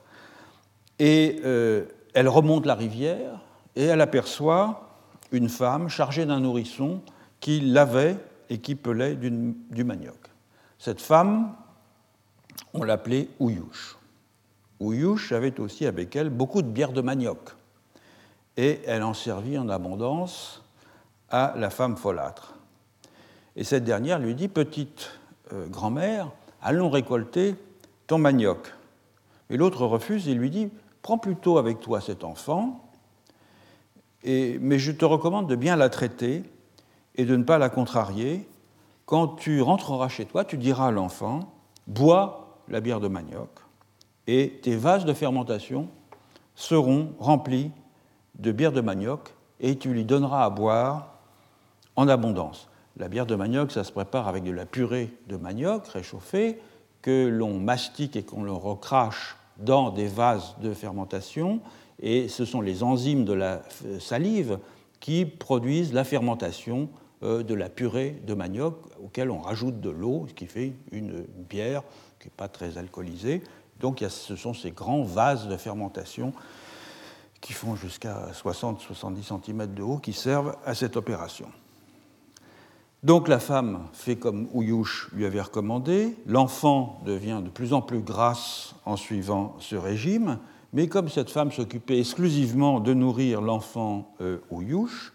[1.00, 3.42] et euh, elle remonte la rivière
[3.76, 4.90] et elle aperçoit
[5.32, 7.02] une femme chargée d'un nourrisson
[7.46, 8.18] qui lavait
[8.50, 10.18] et qui pelait du manioc.
[10.80, 11.54] Cette femme,
[12.74, 14.00] on l'appelait Ouyouche.
[14.80, 17.52] Ouyouche avait aussi avec elle beaucoup de bière de manioc
[18.58, 20.64] et elle en servit en abondance
[21.30, 22.56] à la femme folâtre.
[23.56, 25.12] Et cette dernière lui dit Petite
[25.54, 26.32] euh, grand-mère,
[26.64, 27.54] allons récolter
[28.08, 28.74] ton manioc.
[29.52, 30.70] Et l'autre refuse et lui dit
[31.04, 32.90] Prends plutôt avec toi cet enfant,
[34.24, 36.42] mais je te recommande de bien la traiter
[37.18, 38.48] et de ne pas la contrarier.
[39.06, 41.52] Quand tu rentreras chez toi, tu diras à l'enfant
[41.88, 43.50] Bois la bière de manioc,
[44.26, 45.88] et tes vases de fermentation
[46.56, 47.72] seront remplis
[48.40, 51.14] de bière de manioc et tu lui donneras à boire
[51.96, 52.68] en abondance.
[52.98, 56.60] La bière de manioc, ça se prépare avec de la purée de manioc réchauffée
[57.02, 61.62] que l'on mastique et qu'on le recrache dans des vases de fermentation.
[62.02, 63.62] Et ce sont les enzymes de la
[64.00, 64.60] salive
[65.00, 66.90] qui produisent la fermentation
[67.22, 71.82] de la purée de manioc auquel on rajoute de l'eau, ce qui fait une bière
[72.20, 73.42] qui n'est pas très alcoolisée.
[73.80, 76.34] Donc ce sont ces grands vases de fermentation
[77.42, 81.48] qui font jusqu'à 60-70 cm de haut qui servent à cette opération.
[83.04, 88.00] Donc la femme fait comme Ouyouche lui avait recommandé, l'enfant devient de plus en plus
[88.00, 90.40] grasse en suivant ce régime,
[90.74, 95.14] mais comme cette femme s'occupait exclusivement de nourrir l'enfant euh, Ouyouche,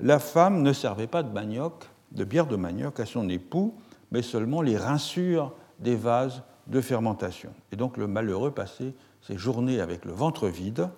[0.00, 3.74] la femme ne servait pas de manioc, de bière de manioc à son époux,
[4.10, 7.50] mais seulement les rinsures des vases de fermentation.
[7.72, 10.88] Et donc le malheureux passait ses journées avec le ventre vide,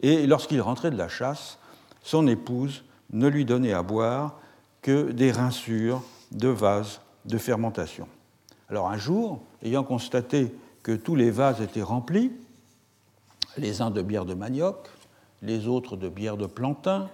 [0.00, 1.58] et lorsqu'il rentrait de la chasse,
[2.02, 4.38] son épouse ne lui donnait à boire
[4.82, 8.06] que des rinsures de vases de fermentation.
[8.68, 12.32] Alors un jour, ayant constaté que tous les vases étaient remplis,
[13.56, 14.88] les uns de bière de manioc,
[15.42, 17.08] les autres de bière de plantain,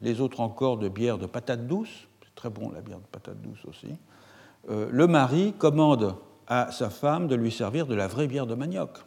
[0.00, 3.40] les autres encore de bière de patate douce, c'est très bon la bière de patate
[3.40, 3.88] douce aussi,
[4.68, 8.54] euh, le mari commande à sa femme de lui servir de la vraie bière de
[8.54, 8.98] manioc.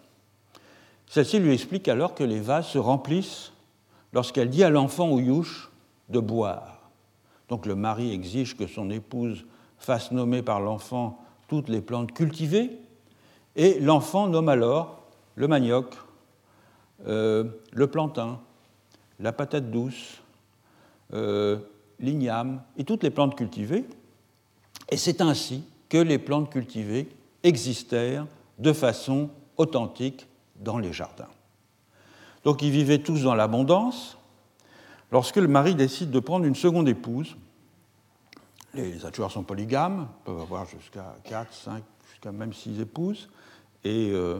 [1.07, 3.51] Celle-ci lui explique alors que les vases se remplissent
[4.13, 5.71] lorsqu'elle dit à l'enfant ou youche
[6.09, 6.89] de boire.
[7.49, 9.45] Donc le mari exige que son épouse
[9.77, 12.79] fasse nommer par l'enfant toutes les plantes cultivées,
[13.55, 15.03] et l'enfant nomme alors
[15.35, 15.93] le manioc,
[17.05, 18.39] euh, le plantain,
[19.19, 20.22] la patate douce,
[21.13, 21.59] euh,
[21.99, 23.85] l'igname et toutes les plantes cultivées.
[24.89, 27.07] Et c'est ainsi que les plantes cultivées
[27.43, 28.27] existèrent
[28.59, 31.27] de façon authentique dans les jardins.
[32.43, 34.17] Donc ils vivaient tous dans l'abondance.
[35.11, 37.35] Lorsque le mari décide de prendre une seconde épouse,
[38.73, 43.29] les attueurs sont polygames, peuvent avoir jusqu'à 4, 5, jusqu'à même 6 épouses.
[43.83, 44.39] Et euh,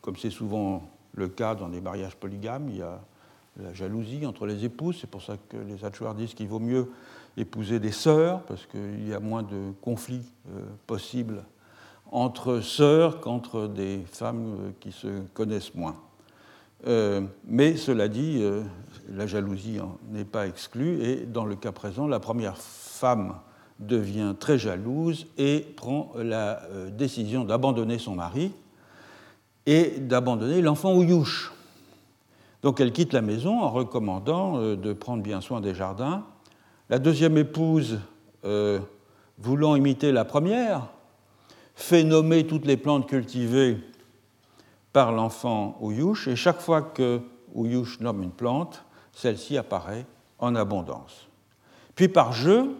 [0.00, 3.00] comme c'est souvent le cas dans les mariages polygames, il y a
[3.62, 4.98] la jalousie entre les épouses.
[5.00, 6.90] C'est pour ça que les attueurs disent qu'il vaut mieux
[7.36, 11.44] épouser des sœurs, parce qu'il y a moins de conflits euh, possibles
[12.12, 15.96] entre sœurs qu'entre des femmes euh, qui se connaissent moins.
[17.48, 18.44] mais cela dit,
[19.08, 19.78] la jalousie
[20.10, 23.36] n'est pas exclue, et dans le cas présent, la première femme
[23.78, 28.52] devient très jalouse et prend la euh, décision d'abandonner son mari
[29.66, 31.52] et d'abandonner l'enfant Ouyouche.
[32.64, 36.24] Donc elle quitte la maison en recommandant euh, de prendre bien soin des jardins.
[36.88, 38.00] La deuxième épouse,
[38.46, 38.80] euh,
[39.36, 40.88] voulant imiter la première,
[41.74, 43.76] fait nommer toutes les plantes cultivées
[44.94, 47.20] par l'enfant Ouyouche, et chaque fois que
[47.52, 50.06] Ouyouche nomme une plante, celle-ci apparaît
[50.38, 51.28] en abondance.
[51.94, 52.70] Puis par jeu,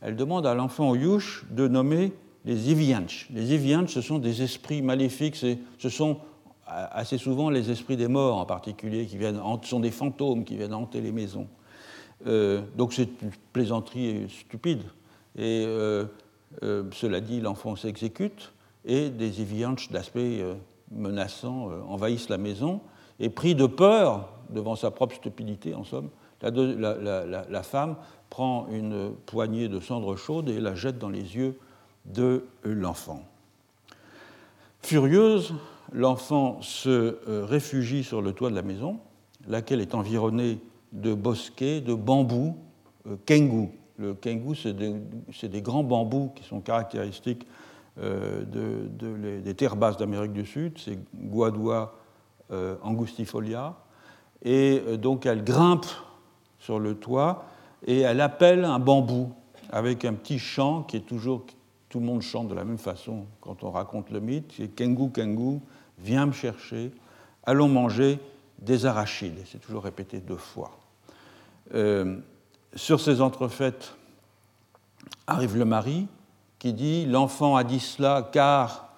[0.00, 2.14] elle demande à l'enfant Oyush de nommer
[2.46, 3.28] les Ivianch.
[3.34, 6.20] Les Ivianch, ce sont des esprits maléfiques, ce sont
[6.66, 10.74] assez souvent les esprits des morts en particulier, qui viennent, sont des fantômes qui viennent
[10.74, 11.46] hanter les maisons.
[12.26, 14.82] Euh, donc c'est une plaisanterie stupide.
[15.36, 16.06] Et euh,
[16.62, 18.52] euh, cela dit, l'enfant s'exécute
[18.84, 20.44] et des Ivianch d'aspect
[20.92, 22.80] menaçant envahissent la maison
[23.18, 26.10] et pris de peur devant sa propre stupidité, en somme,
[26.42, 27.96] la, femme
[28.28, 31.58] prend une poignée de cendre chaude et la jette dans les yeux
[32.04, 33.22] de l'enfant.
[34.82, 35.54] Furieuse,
[35.92, 36.88] l'enfant se
[37.28, 38.98] euh, réfugie sur le toit de la maison,
[39.46, 40.60] laquelle est environnée
[40.92, 42.56] de bosquets, de bambous,
[43.06, 43.68] euh, kengu.
[43.96, 47.46] Le kengu, c'est des, grands bambous qui sont caractéristiques
[48.00, 48.44] euh,
[49.40, 51.94] des terres basses d'Amérique du Sud, c'est Guadua
[52.82, 53.76] angustifolia.
[54.42, 55.86] Et donc elle grimpe
[56.58, 57.44] sur le toit
[57.86, 59.32] et elle appelle un bambou
[59.70, 61.44] avec un petit chant qui est toujours.
[61.88, 65.10] Tout le monde chante de la même façon quand on raconte le mythe c'est Kengu,
[65.10, 65.60] Kengu,
[65.98, 66.92] viens me chercher,
[67.44, 68.18] allons manger
[68.58, 69.40] des arachides.
[69.50, 70.78] C'est toujours répété deux fois.
[71.74, 72.18] Euh,
[72.74, 73.94] sur ces entrefaites
[75.26, 76.06] arrive le mari
[76.58, 78.88] qui dit L'enfant a dit cela car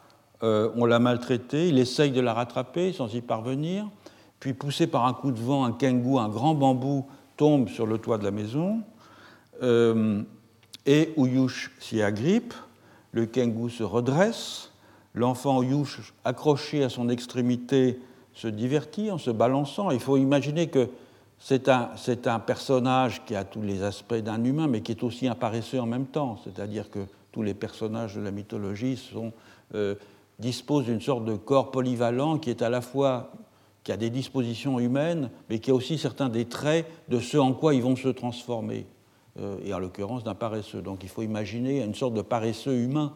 [0.42, 1.68] euh, on l'a maltraité.
[1.68, 3.88] Il essaye de la rattraper sans y parvenir.
[4.38, 7.06] Puis, poussé par un coup de vent, un kengu, un grand bambou,
[7.36, 8.82] tombe sur le toit de la maison,
[9.62, 10.22] euh,
[10.84, 12.54] et Ouyouche s'y agrippe,
[13.12, 14.70] le Kengu se redresse,
[15.16, 17.98] l'enfant Ouyouche, accroché à son extrémité,
[18.34, 19.90] se divertit en se balançant.
[19.90, 20.90] Il faut imaginer que
[21.38, 25.34] c'est un, personnage qui a tous les aspects d'un humain, mais qui est aussi un
[25.34, 26.38] paresseux en même temps.
[26.44, 27.00] C'est-à-dire que
[27.32, 29.02] tous les personnages de la mythologie
[29.74, 29.94] euh,
[30.38, 33.32] disposent d'une sorte de corps polyvalent qui est à la fois
[33.84, 37.52] qui a des dispositions humaines, mais qui a aussi certains des traits de ce en
[37.52, 38.84] quoi ils vont se transformer,
[39.64, 40.82] et en l'occurrence d'un paresseux.
[40.82, 43.12] Donc il faut imaginer une sorte de paresseux humain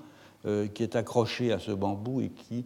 [0.74, 2.64] qui est accroché à ce bambou et qui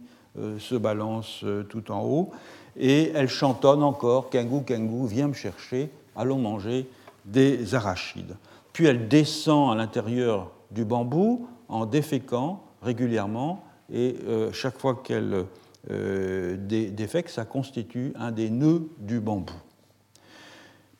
[0.59, 2.31] se balance tout en haut.
[2.77, 6.87] Et elle chantonne encore Kangou, Kangou, viens me chercher, allons manger
[7.25, 8.35] des arachides.
[8.73, 15.45] Puis elle descend à l'intérieur du bambou en déféquant régulièrement, et euh, chaque fois qu'elle
[15.89, 19.53] euh, défèque, ça constitue un des nœuds du bambou.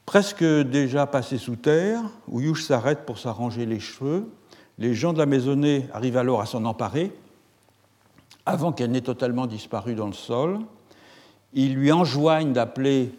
[0.06, 4.30] Presque déjà passé sous terre, Ouyouche s'arrête pour s'arranger les cheveux.
[4.78, 7.12] Les gens de la maisonnée arrivent alors à s'en emparer,
[8.46, 10.60] avant qu'elle n'ait totalement disparu dans le sol.
[11.54, 13.12] Ils lui enjoignent d'appeler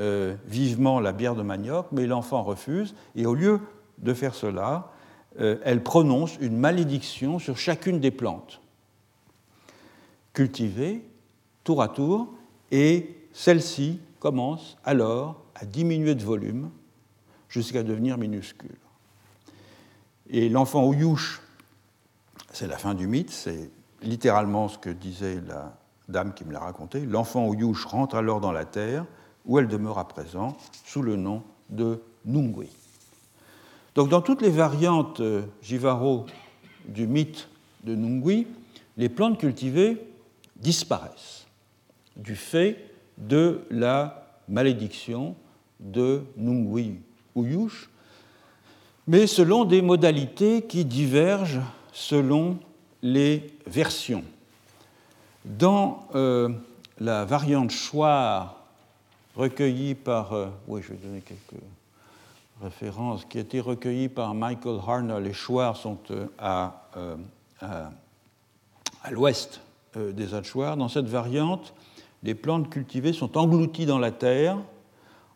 [0.00, 3.60] euh, vivement la bière de manioc, mais l'enfant refuse, et au lieu
[3.98, 4.90] de faire cela,
[5.40, 8.60] euh, elle prononce une malédiction sur chacune des plantes
[10.32, 11.04] cultivées
[11.64, 12.28] tour à tour,
[12.70, 16.70] et celle-ci commence alors à diminuer de volume
[17.48, 18.76] jusqu'à devenir minuscule.
[20.30, 21.42] Et l'enfant Ouyouche,
[22.52, 23.70] c'est la fin du mythe, c'est
[24.02, 25.76] littéralement ce que disait la
[26.08, 27.00] dame qui me l'a raconté.
[27.04, 29.04] L'enfant Ouyouche rentre alors dans la terre,
[29.44, 32.70] où elle demeure à présent, sous le nom de Nungui.
[33.94, 36.26] Donc dans toutes les variantes euh, Jivaro
[36.86, 37.48] du mythe
[37.84, 38.46] de Nungui,
[38.96, 40.02] les plantes cultivées
[40.56, 41.46] disparaissent
[42.16, 45.36] du fait de la malédiction
[45.80, 47.00] de Nungui
[47.36, 47.90] Uyush,
[49.06, 51.60] mais selon des modalités qui divergent
[51.92, 52.58] selon
[53.02, 54.24] les versions.
[55.44, 56.48] Dans euh,
[56.98, 58.56] la variante Chouard
[59.36, 61.60] recueillie par, euh, oui, je vais donner quelques
[62.62, 65.20] référence qui a été recueillie par Michael Harner.
[65.20, 66.88] Les Chouars sont euh, à,
[67.60, 69.60] à, l'ouest
[69.96, 70.76] des Hachoirs.
[70.76, 71.74] Dans cette variante,
[72.22, 74.56] les plantes cultivées sont englouties dans la terre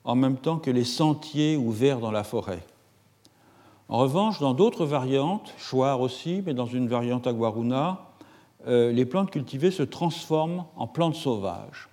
[0.05, 2.63] en même temps que les sentiers ouverts dans la forêt.
[3.89, 8.05] En revanche, dans d'autres variantes, Chouard aussi, mais dans une variante aguaruna,
[8.67, 11.89] les plantes cultivées se transforment en plantes sauvages.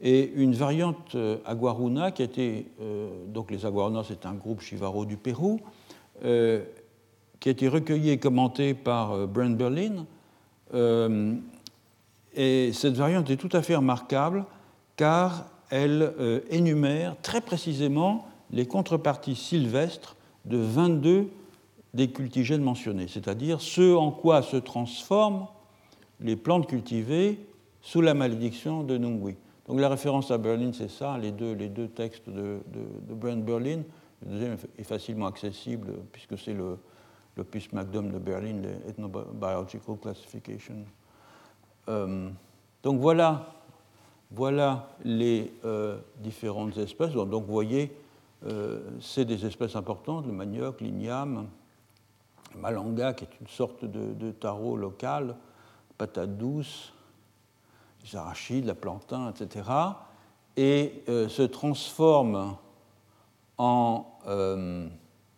[0.00, 4.60] Et une variante euh, aguaruna qui a été, euh, donc les aguarunas c'est un groupe
[4.60, 5.60] chivaro du Pérou,
[6.24, 6.62] euh,
[7.40, 10.06] qui a été recueilli et commenté par Brent Berlin.
[12.34, 14.44] et cette variante est tout à fait remarquable
[14.96, 16.12] car elle
[16.50, 21.28] énumère très précisément les contreparties sylvestres de 22
[21.94, 25.46] des cultigènes mentionnés, c'est-à-dire ce en quoi se transforment
[26.20, 27.38] les plantes cultivées
[27.80, 29.36] sous la malédiction de Nungui.
[29.68, 33.42] Donc la référence à Berlin, c'est ça, les deux, les deux textes de, de, Brent
[33.44, 33.82] Berlin.
[34.24, 36.78] Le deuxième est facilement accessible puisque c'est le
[37.36, 40.84] l'opus Magnum de Berlin, l'Ethnobiological Classification.
[41.88, 42.28] Euh,
[42.82, 43.46] donc voilà,
[44.30, 47.12] voilà les euh, différentes espèces.
[47.12, 47.92] Donc vous voyez,
[49.00, 51.48] c'est des espèces importantes, le manioc, l'igname,
[52.56, 55.36] malanga, qui est une sorte de, de taro local,
[55.98, 56.92] patate douce,
[58.04, 59.64] les arachides, la plantain, etc.,
[60.56, 62.56] et euh, se transforment
[63.58, 64.88] en euh,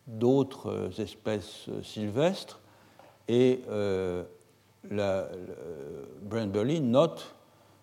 [0.07, 2.61] d'autres espèces sylvestres.
[3.27, 4.25] Et euh,
[6.81, 7.35] note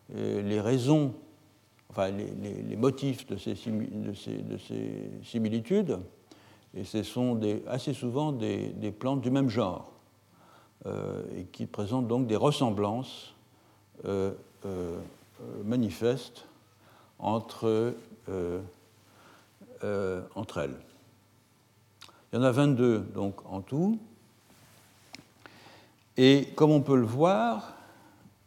[0.09, 1.13] les raisons,
[1.95, 5.97] enfin les, motifs de ces, de, ces, de ces, similitudes,
[6.73, 9.93] et ce sont assez souvent des, plantes du même genre,
[10.85, 13.33] et qui présentent donc des ressemblances
[14.03, 14.33] euh,
[14.65, 14.97] euh,
[15.63, 16.45] manifeste
[17.19, 17.93] entre,
[18.29, 20.77] euh, entre elles.
[22.31, 23.99] Il y en a 22 donc en tout.
[26.17, 27.73] Et comme on peut le voir,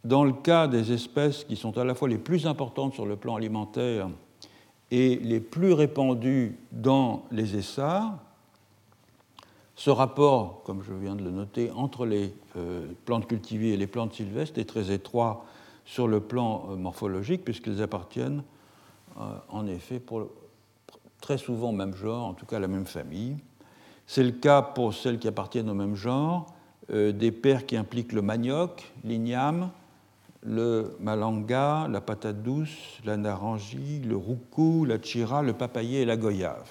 [0.05, 3.17] dans le cas des espèces qui sont à la fois les plus importantes sur le
[3.17, 4.09] plan alimentaire
[4.91, 8.19] et les plus répandues dans les essarts,
[9.75, 12.35] ce rapport, comme je viens de le noter, entre les
[13.05, 15.45] plantes cultivées et les plantes sylvestres est très étroit
[15.89, 18.43] sur le plan euh, morphologique, puisqu'ils appartiennent
[19.19, 20.03] euh, en effet
[21.19, 23.37] très souvent au même genre, en tout cas à la même famille.
[24.07, 26.47] C'est le cas pour celles qui appartiennent au même genre,
[26.91, 29.70] euh, des pères qui impliquent le manioc, l'igname,
[30.43, 36.16] le malanga, la patate douce, la narangie, le roucou, la chira, le papayer et la
[36.16, 36.68] goyave.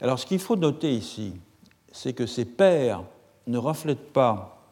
[0.00, 1.34] Alors ce qu'il faut noter ici,
[1.92, 3.04] c'est que ces pères
[3.46, 4.62] ne reflètent pas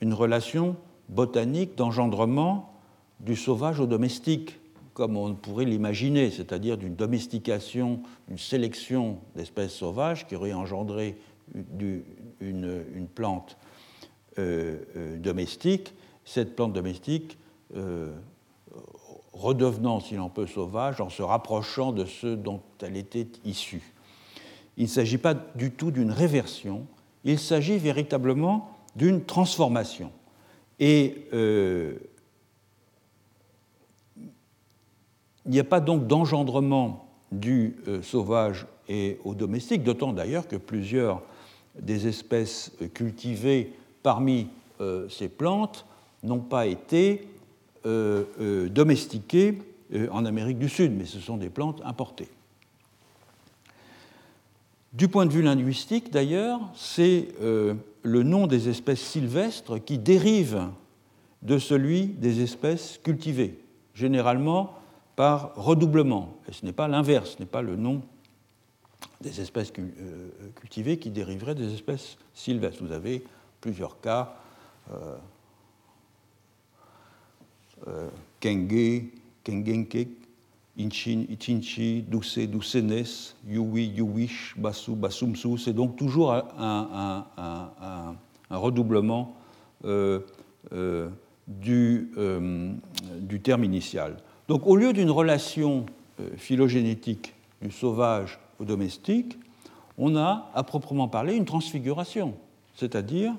[0.00, 0.76] une relation
[1.08, 2.72] botanique d'engendrement
[3.20, 4.58] du sauvage au domestique,
[4.94, 11.18] comme on pourrait l'imaginer, c'est-à-dire d'une domestication, une sélection d'espèces sauvages qui aurait engendré
[11.70, 12.02] une,
[13.14, 13.56] plante
[14.38, 15.94] euh, euh, domestique.
[16.28, 17.38] Cette plante domestique
[17.74, 18.12] euh,
[19.32, 23.94] redevenant, s'il en peut, sauvage en se rapprochant de ceux dont elle était issue.
[24.76, 26.86] Il ne s'agit pas du tout d'une réversion,
[27.24, 30.12] il s'agit véritablement d'une transformation.
[30.78, 31.96] Et euh,
[35.46, 40.56] il n'y a pas donc d'engendrement du euh, sauvage et au domestique, d'autant d'ailleurs que
[40.56, 41.22] plusieurs
[41.80, 43.72] des espèces cultivées
[44.02, 44.48] parmi
[45.08, 45.86] ces plantes
[46.22, 47.26] n'ont pas été
[47.84, 49.58] domestiquées
[50.10, 52.28] en Amérique du Sud, mais ce sont des plantes importées.
[54.92, 60.62] Du point de vue linguistique, d'ailleurs, c'est euh, le nom des espèces sylvestres qui dérive
[61.42, 63.60] de celui des espèces cultivées,
[63.94, 64.74] généralement
[65.14, 66.38] par redoublement.
[66.48, 68.02] Et ce n'est pas l'inverse, ce n'est pas le nom
[69.20, 72.82] des espèces euh, cultivées qui dériverait des espèces sylvestres.
[72.82, 73.24] Vous avez
[73.60, 74.36] plusieurs cas.
[77.86, 78.08] Euh,
[78.40, 79.04] Kenge,
[79.44, 80.08] Kengenke,
[80.78, 85.58] Inchin, Ichinchi, Douce, Doucenes, Yui, Yuish, Basu, Basumsu.
[85.58, 87.24] C'est donc toujours un,
[88.50, 89.36] redoublement
[89.84, 90.20] euh,
[90.72, 91.08] euh,
[91.46, 92.10] du,
[93.42, 94.18] terme initial.
[94.46, 95.86] Donc au lieu d'une relation
[96.36, 99.36] phylogénétique du sauvage au domestique,
[99.96, 102.34] on a à proprement parler une transfiguration,
[102.74, 103.34] c'est-à-dire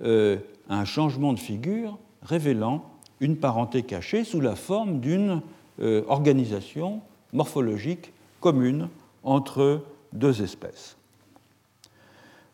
[0.00, 2.84] un changement de figure révélant
[3.24, 5.40] une parenté cachée sous la forme d'une
[5.80, 7.00] euh, organisation
[7.32, 8.90] morphologique commune
[9.22, 10.98] entre deux espèces.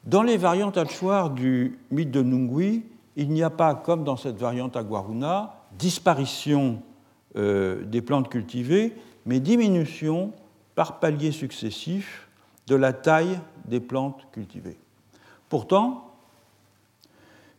[0.05, 2.85] Dans les variantes achuar du mythe de Nungui,
[3.17, 6.81] il n'y a pas, comme dans cette variante aguaruna, disparition
[7.37, 8.95] euh, des plantes cultivées,
[9.27, 10.33] mais diminution
[10.77, 12.29] par paliers successifs
[12.69, 14.79] de la taille des plantes cultivées.
[15.49, 16.13] Pourtant,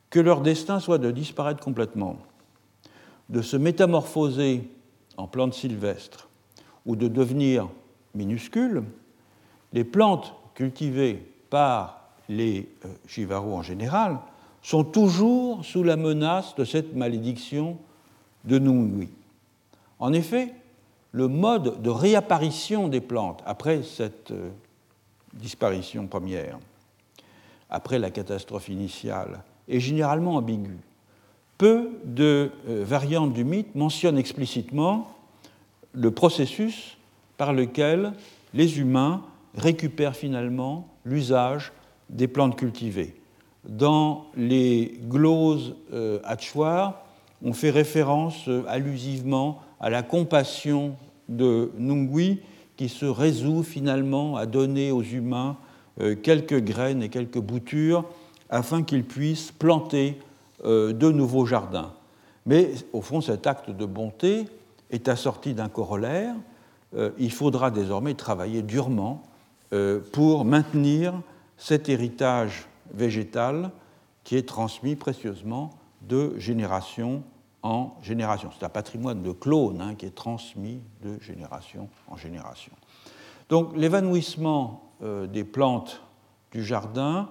[0.09, 2.15] que leur destin soit de disparaître complètement,
[3.31, 4.69] de se métamorphoser
[5.17, 6.27] en plantes sylvestres
[6.85, 7.69] ou de devenir
[8.13, 8.83] minuscules,
[9.73, 14.19] les plantes cultivées par les euh, en général
[14.61, 17.77] sont toujours sous la menace de cette malédiction
[18.43, 19.09] de Nungui.
[19.99, 20.53] En effet,
[21.13, 24.49] le mode de réapparition des plantes après cette euh,
[25.33, 26.59] disparition première,
[27.69, 30.77] après la catastrophe initiale, est généralement ambigu
[31.61, 35.15] peu de euh, variantes du mythe mentionnent explicitement
[35.93, 36.97] le processus
[37.37, 38.13] par lequel
[38.55, 39.21] les humains
[39.55, 41.71] récupèrent finalement l'usage
[42.09, 43.13] des plantes cultivées.
[43.63, 46.19] Dans les gloses euh,
[47.43, 50.95] on fait référence euh, allusivement à la compassion
[51.29, 52.39] de Nungui
[52.75, 55.57] qui se résout finalement à donner aux humains
[55.99, 58.05] euh, quelques graines et quelques boutures
[58.49, 60.17] afin qu'ils puissent planter
[60.63, 61.93] de nouveaux jardins.
[62.45, 64.47] Mais au fond, cet acte de bonté
[64.89, 66.35] est assorti d'un corollaire.
[66.95, 69.23] Euh, il faudra désormais travailler durement
[69.73, 71.13] euh, pour maintenir
[71.57, 73.71] cet héritage végétal
[74.23, 75.69] qui est transmis précieusement
[76.01, 77.23] de génération
[77.63, 78.49] en génération.
[78.57, 82.73] C'est un patrimoine de clones hein, qui est transmis de génération en génération.
[83.49, 84.83] Donc l'évanouissement
[85.33, 86.03] des plantes
[86.51, 87.27] du jardin,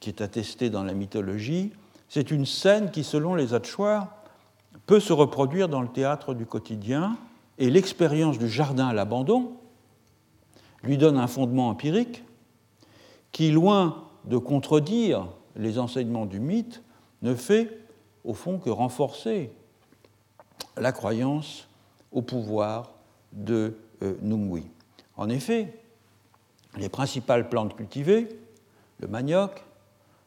[0.00, 1.72] qui est attesté dans la mythologie,
[2.08, 4.08] c'est une scène qui, selon les Hatchoirs,
[4.86, 7.16] peut se reproduire dans le théâtre du quotidien,
[7.58, 9.52] et l'expérience du jardin à l'abandon
[10.82, 12.24] lui donne un fondement empirique
[13.32, 16.82] qui, loin de contredire les enseignements du mythe,
[17.22, 17.80] ne fait
[18.24, 19.50] au fond que renforcer
[20.76, 21.68] la croyance
[22.12, 22.92] au pouvoir
[23.32, 24.14] de euh.
[25.16, 25.74] En effet,
[26.76, 28.28] les principales plantes cultivées,
[29.00, 29.64] le manioc,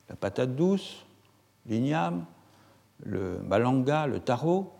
[0.09, 1.05] la patate douce,
[1.67, 2.25] l'igname,
[3.03, 4.73] le malanga, le taro,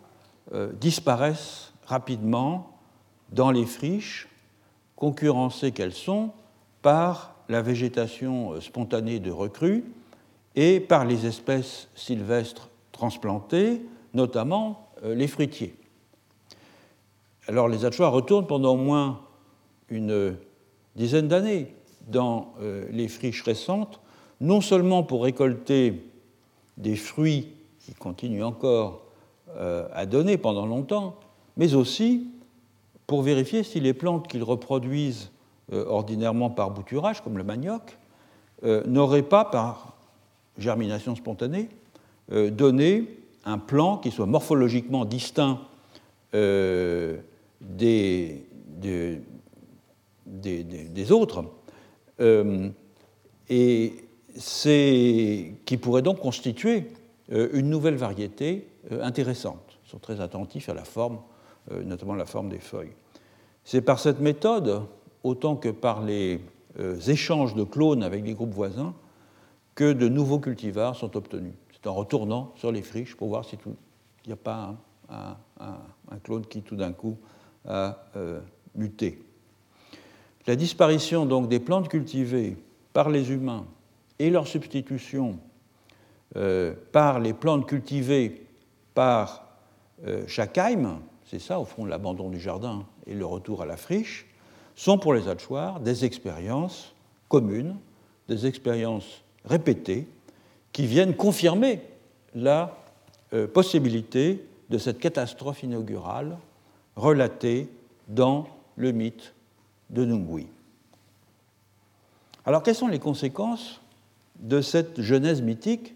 [0.52, 2.78] euh, disparaissent rapidement
[3.30, 4.28] dans les friches,
[4.96, 6.30] concurrencées qu'elles sont
[6.82, 9.84] par la végétation euh, spontanée de recrues
[10.54, 13.82] et par les espèces sylvestres transplantées,
[14.14, 15.74] notamment euh, les fruitiers.
[17.48, 19.20] Alors les Achois retournent pendant au moins
[19.88, 20.36] une
[20.96, 21.74] dizaine d'années
[22.08, 22.54] dans
[22.90, 24.00] les friches récentes,
[24.40, 26.11] non seulement pour récolter
[26.82, 29.02] des fruits qui continuent encore
[29.56, 31.16] euh, à donner pendant longtemps,
[31.56, 32.28] mais aussi
[33.06, 35.30] pour vérifier si les plantes qu'ils reproduisent
[35.72, 37.98] euh, ordinairement par bouturage, comme le manioc,
[38.64, 39.96] euh, n'auraient pas, par
[40.58, 41.68] germination spontanée,
[42.30, 43.08] donné
[43.44, 45.60] un plant qui soit morphologiquement distinct
[46.32, 47.22] des,
[47.60, 49.20] des,
[50.26, 51.44] des, autres.
[53.48, 54.01] et
[54.34, 56.88] qui pourrait donc constituer
[57.32, 59.78] euh, une nouvelle variété euh, intéressante.
[59.86, 61.20] Ils sont très attentifs à la forme
[61.70, 62.92] euh, notamment la forme des feuilles.
[63.64, 64.82] C'est par cette méthode,
[65.22, 66.40] autant que par les
[67.06, 68.94] échanges de clones avec des groupes voisins,
[69.74, 71.52] que de nouveaux cultivars sont obtenus.
[71.72, 73.58] C'est en retournant sur les friches pour voir s'il
[74.26, 74.74] n'y a pas
[75.10, 77.18] un, clone qui tout d'un coup
[77.68, 77.98] a
[78.74, 79.22] muté.
[80.46, 82.56] La disparition donc des plantes cultivées
[82.92, 83.66] par les humains
[84.22, 85.38] et leur substitution
[86.92, 88.46] par les plantes cultivées
[88.94, 89.42] par
[90.06, 90.24] euh,
[91.24, 94.26] c'est ça au fond l'abandon du jardin et le retour à la friche,
[94.74, 96.94] sont pour les Hachoirs des expériences
[97.28, 97.76] communes,
[98.28, 100.06] des expériences répétées,
[100.72, 101.80] qui viennent confirmer
[102.34, 102.76] la
[103.32, 106.38] euh, possibilité de cette catastrophe inaugurale
[106.96, 107.68] relatée
[108.08, 108.46] dans
[108.76, 109.34] le mythe
[109.90, 110.46] de Nungui.
[112.44, 113.80] Alors quelles sont les conséquences
[114.42, 115.94] de cette genèse mythique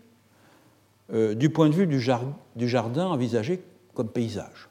[1.12, 3.62] euh, du point de vue du, jardin envisagé
[3.94, 4.68] comme paysage.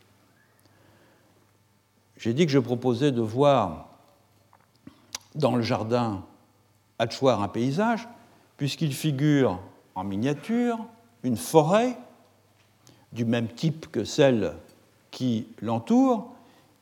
[2.17, 3.89] J'ai dit que je proposais de voir
[5.35, 6.23] dans le jardin
[6.97, 8.07] Hatchoir un paysage,
[8.57, 9.59] puisqu'il figure
[9.95, 10.79] en miniature
[11.23, 11.97] une forêt
[13.11, 14.53] du même type que celle
[15.11, 16.31] qui l'entoure,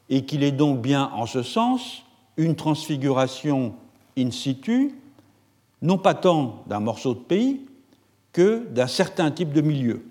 [0.09, 2.03] et qu'il est donc bien en ce sens
[2.37, 3.73] une transfiguration
[4.17, 4.95] in situ,
[5.83, 7.65] non pas tant d'un morceau de pays,
[8.31, 10.03] que d'un certain type de milieu.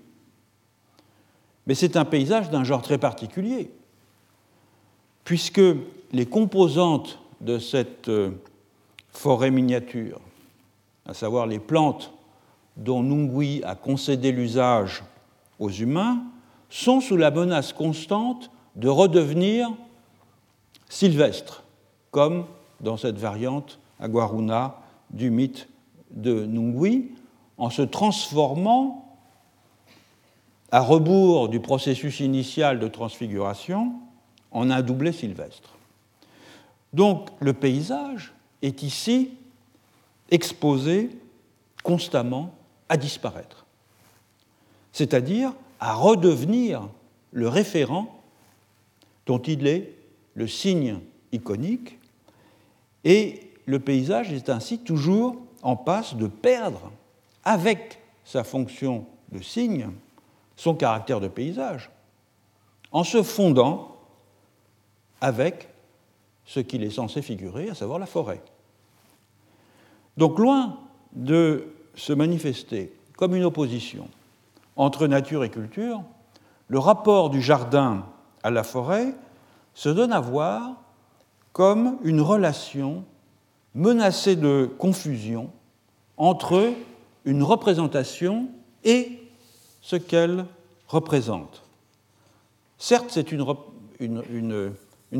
[1.65, 3.71] Mais c'est un paysage d'un genre très particulier,
[5.25, 5.61] puisque
[6.11, 8.31] les composantes de cette euh,
[9.09, 10.21] forêt miniature,
[11.07, 12.13] à savoir les plantes
[12.77, 15.03] dont Nungui a concédé l'usage
[15.59, 16.23] aux humains,
[16.69, 19.69] sont sous la menace constante de redevenir
[20.87, 21.63] sylvestres,
[22.11, 22.45] comme
[22.79, 24.82] dans cette variante aguaruna
[25.13, 25.69] du mythe
[26.11, 27.11] de Nungui,
[27.57, 29.17] en se transformant
[30.71, 33.93] à rebours du processus initial de transfiguration
[34.51, 35.75] en un doublé sylvestre.
[36.93, 39.31] Donc le paysage est ici
[40.29, 41.09] exposé
[41.83, 42.53] constamment
[42.89, 43.65] à disparaître,
[44.91, 46.89] c'est-à-dire à redevenir
[47.31, 48.21] le référent
[49.25, 49.93] dont il est
[50.33, 50.99] le signe
[51.31, 51.99] iconique,
[53.03, 56.91] et le paysage est ainsi toujours en passe de perdre
[57.43, 59.89] avec sa fonction de signe,
[60.55, 61.89] son caractère de paysage,
[62.91, 63.97] en se fondant
[65.21, 65.69] avec
[66.45, 68.41] ce qu'il est censé figurer, à savoir la forêt.
[70.17, 70.79] Donc loin
[71.13, 74.07] de se manifester comme une opposition
[74.75, 76.03] entre nature et culture,
[76.67, 78.05] le rapport du jardin
[78.41, 79.13] à la forêt
[79.73, 80.81] se donne à voir
[81.51, 83.05] comme une relation
[83.75, 85.49] menacée de confusion
[86.17, 86.73] entre
[87.25, 88.49] une représentation
[88.83, 89.19] et
[89.81, 90.45] ce qu'elle
[90.87, 91.63] représente.
[92.77, 93.41] Certes, c'est une,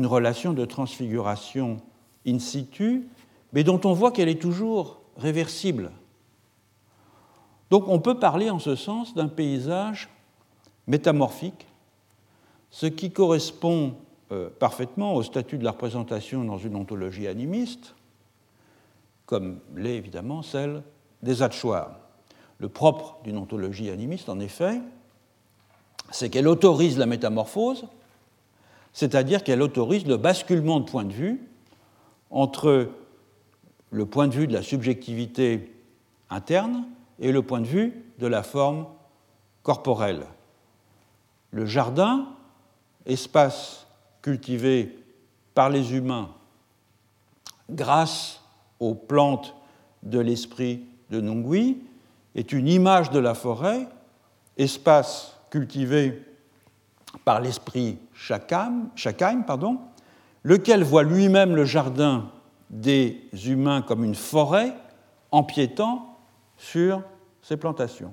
[0.04, 1.78] relation de transfiguration
[2.26, 3.08] in situ,
[3.52, 5.90] mais dont on voit qu'elle est toujours réversible.
[7.70, 10.08] Donc on peut parler en ce sens d'un paysage
[10.86, 11.66] métamorphique,
[12.70, 13.94] ce qui correspond
[14.32, 17.94] euh, parfaitement au statut de la représentation dans une ontologie animiste,
[19.34, 20.84] comme l'est évidemment celle
[21.24, 21.98] des hachoirs.
[22.58, 24.80] Le propre d'une ontologie animiste, en effet,
[26.12, 27.88] c'est qu'elle autorise la métamorphose,
[28.92, 31.48] c'est-à-dire qu'elle autorise le basculement de point de vue
[32.30, 32.90] entre
[33.90, 35.74] le point de vue de la subjectivité
[36.30, 36.84] interne
[37.18, 38.86] et le point de vue de la forme
[39.64, 40.26] corporelle.
[41.50, 42.28] Le jardin,
[43.04, 43.88] espace
[44.22, 44.96] cultivé
[45.54, 46.30] par les humains
[47.68, 48.43] grâce
[48.84, 49.54] aux plantes
[50.02, 51.78] de l'esprit de Nungui
[52.34, 53.88] est une image de la forêt,
[54.58, 56.22] espace cultivé
[57.24, 58.90] par l'esprit Shakaim,
[60.42, 62.30] lequel voit lui-même le jardin
[62.68, 64.74] des humains comme une forêt
[65.30, 66.18] empiétant
[66.58, 67.02] sur
[67.40, 68.12] ces plantations.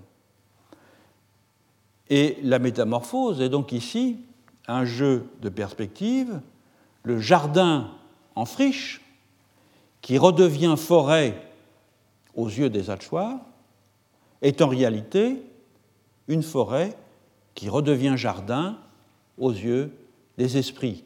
[2.09, 4.19] Et la métamorphose est donc ici
[4.67, 6.39] un jeu de perspective,
[7.03, 7.89] le jardin
[8.35, 9.00] en friche,
[10.01, 11.41] qui redevient forêt
[12.35, 13.39] aux yeux des Hachoirs
[14.41, 15.43] est en réalité
[16.27, 16.95] une forêt
[17.53, 18.77] qui redevient jardin
[19.37, 19.93] aux yeux
[20.37, 21.03] des esprits.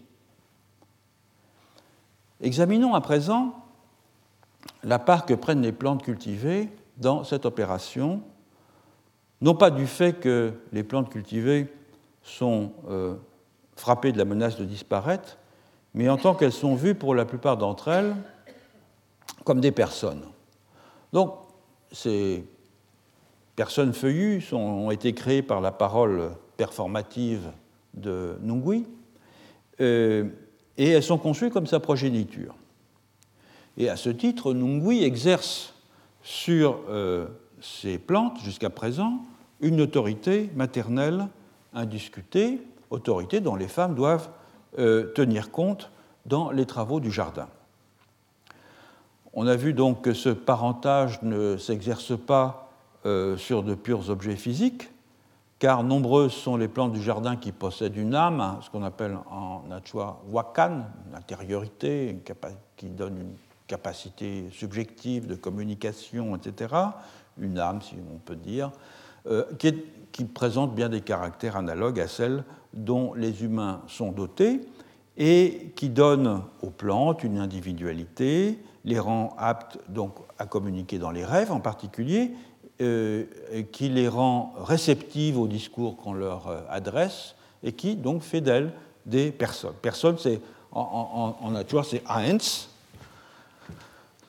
[2.42, 3.56] Examinons à présent
[4.84, 8.22] la part que prennent les plantes cultivées dans cette opération,
[9.42, 11.74] non pas du fait que les plantes cultivées
[12.22, 13.16] sont euh,
[13.76, 15.38] frappées de la menace de disparaître,
[15.94, 18.16] mais en tant qu'elles sont vues pour la plupart d'entre elles
[19.44, 20.24] comme des personnes.
[21.14, 21.36] Donc,
[21.92, 22.44] ces
[23.56, 27.52] personnes feuillues ont été créées par la parole performative
[27.94, 28.86] de Nungui,
[29.80, 30.26] et
[30.78, 32.56] elles sont conçues comme sa progéniture.
[33.78, 35.74] Et à ce titre, Nungui exerce
[36.24, 36.80] sur
[37.62, 39.20] ces plantes, jusqu'à présent,
[39.62, 41.28] une autorité maternelle
[41.74, 42.60] indiscutée,
[42.90, 44.30] autorité dont les femmes doivent
[44.76, 45.92] tenir compte
[46.26, 47.48] dans les travaux du jardin.
[49.38, 52.72] On a vu donc que ce parentage ne s'exerce pas
[53.06, 54.90] euh, sur de purs objets physiques,
[55.60, 59.18] car nombreuses sont les plantes du jardin qui possèdent une âme, hein, ce qu'on appelle
[59.30, 62.18] en Nachua wakan, une intériorité,
[62.78, 63.36] qui donne une
[63.68, 66.74] capacité subjective de communication, etc.,
[67.38, 68.72] une âme, si on peut dire,
[69.28, 69.84] euh, qui,
[70.14, 74.62] qui présente bien des caractères analogues à celles dont les humains sont dotés
[75.18, 81.26] et qui donne aux plantes une individualité, les rend aptes donc à communiquer dans les
[81.26, 82.32] rêves en particulier,
[82.82, 83.26] euh,
[83.72, 88.72] qui les rend réceptives au discours qu'on leur euh, adresse et qui donc fait d'elles
[89.06, 89.74] des personnes.
[89.82, 90.40] Personne, c'est
[90.72, 92.38] en, nature, c'est Eins.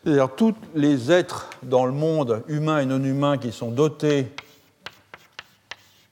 [0.05, 4.29] C'est-à-dire tous les êtres dans le monde, humains et non humains, qui sont dotés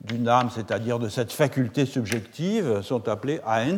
[0.01, 3.77] d'une âme, c'est-à-dire de cette faculté subjective, sont appelés Eins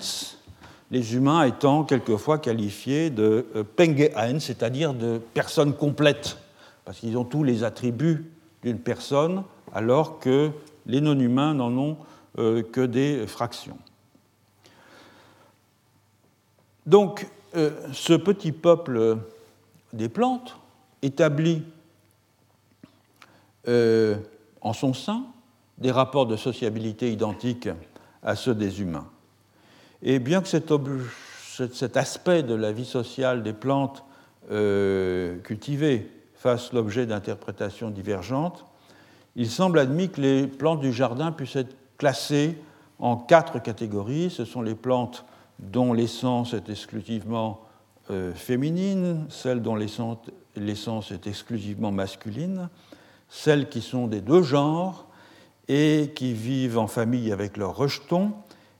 [0.91, 6.39] les humains étant quelquefois qualifiés de euh, pengehain, c'est-à-dire de personnes complètes,
[6.85, 8.31] parce qu'ils ont tous les attributs
[8.63, 9.43] d'une personne,
[9.75, 10.51] alors que
[10.87, 11.97] les non-humains n'en ont
[12.39, 13.79] euh, que des fractions.
[16.87, 17.27] Donc,
[17.57, 19.19] euh, ce petit peuple
[19.93, 20.57] des plantes
[21.03, 21.63] établit
[24.61, 25.25] en son sein
[25.79, 27.69] des rapports de sociabilité identiques
[28.23, 29.09] à ceux des humains.
[30.03, 34.05] Et bien que cet, aspect de la vie sociale des plantes
[34.51, 38.65] euh, cultivées fasse l'objet d'interprétations divergentes,
[39.37, 42.59] il semble admis que les plantes du jardin puissent être classées
[42.99, 44.31] en quatre catégories.
[44.31, 45.25] Ce sont les plantes
[45.59, 47.61] dont l'essence est exclusivement
[48.11, 52.69] euh, féminine, celles dont l'essence est exclusivement masculine,
[53.29, 55.07] celles qui sont des deux genres
[55.69, 58.33] et qui vivent en famille avec leurs rejetons,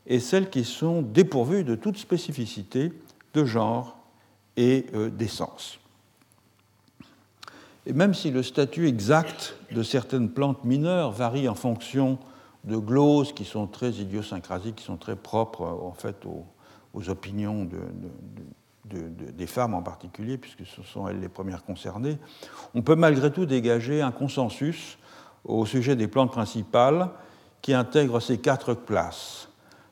[0.07, 2.93] et celles qui sont dépourvues de toute spécificité
[3.35, 3.99] de genre
[4.57, 5.79] et euh, d'essence.
[7.87, 12.19] Et même si le statut exact de certaines plantes mineures varie en fonction
[12.65, 16.45] de gloses qui sont très idiosyncrasiques, qui sont très propres en fait aux,
[17.09, 17.69] opinions
[18.87, 22.17] des femmes en particulier, puisque ce sont elles les premières concernées,
[22.75, 24.97] on peut malgré tout dégager un consensus
[25.45, 27.11] au sujet des plantes principales
[27.61, 29.46] qui intègrent ces quatre classes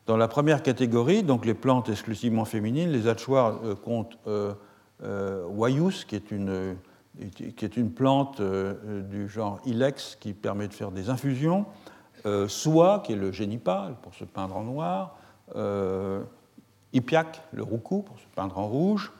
[0.07, 4.53] dans la première catégorie, donc les plantes exclusivement féminines, les hachoirs euh, comptent euh,
[5.03, 6.77] euh, Wayus, qui est une,
[7.35, 11.67] qui est une plante du genre Ilex qui permet de faire des infusions,
[12.49, 15.19] Soie, qui est le génipal pour se peindre en noir,
[16.93, 19.13] Ipiak, le roucou pour se peindre en rouge,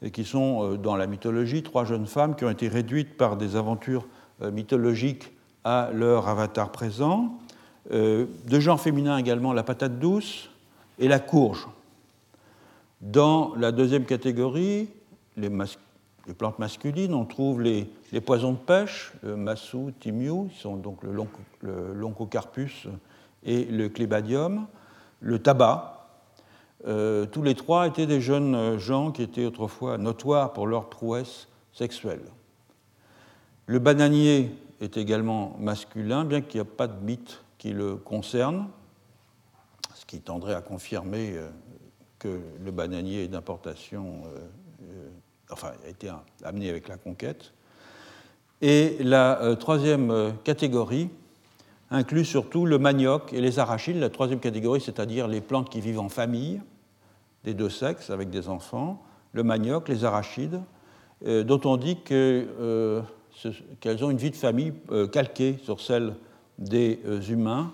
[0.00, 3.56] et qui sont dans la mythologie trois jeunes femmes qui ont été réduites par des
[3.56, 4.06] aventures
[4.40, 5.32] mythologiques
[5.64, 7.38] à leur avatar présent.
[7.90, 10.48] Euh, de genre féminin également la patate douce
[10.98, 11.66] et la courge.
[13.00, 14.88] Dans la deuxième catégorie,
[15.36, 15.50] les,
[16.38, 17.90] plantes masculines, on trouve les,
[18.24, 22.86] poisons de pêche, le massou, timiou, qui sont donc le, loncocarpus
[23.44, 24.66] et le clébadium,
[25.20, 26.06] le tabac.
[26.86, 31.48] Euh, tous les trois étaient des jeunes gens qui étaient autrefois notoires pour leur prouesse
[31.72, 32.22] sexuelle.
[33.66, 38.66] Le bananier est également masculin, bien qu'il n'y ait pas de mythe qui le concerne,
[39.94, 41.48] ce qui tendrait à confirmer euh,
[42.18, 44.40] que le bananier d'importation euh,
[44.90, 45.08] euh,
[45.48, 46.10] enfin, a été
[46.42, 47.52] amené avec la conquête.
[48.62, 51.08] Et la troisième catégorie
[51.92, 56.00] inclut surtout le manioc et les arachides, la troisième catégorie, c'est-à-dire les plantes qui vivent
[56.00, 56.60] en famille,
[57.44, 59.00] des deux sexes, avec des enfants,
[59.32, 60.60] le manioc, les arachides,
[61.24, 63.04] dont on dit qu'elles
[64.04, 64.72] ont une vie de famille
[65.12, 66.14] calquée sur celle
[66.58, 67.72] des euh, humains,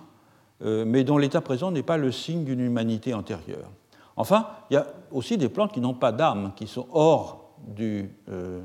[0.61, 3.69] euh, mais dont l'état présent n'est pas le signe d'une humanité antérieure.
[4.15, 8.11] Enfin, il y a aussi des plantes qui n'ont pas d'âme, qui sont hors du,
[8.29, 8.61] euh,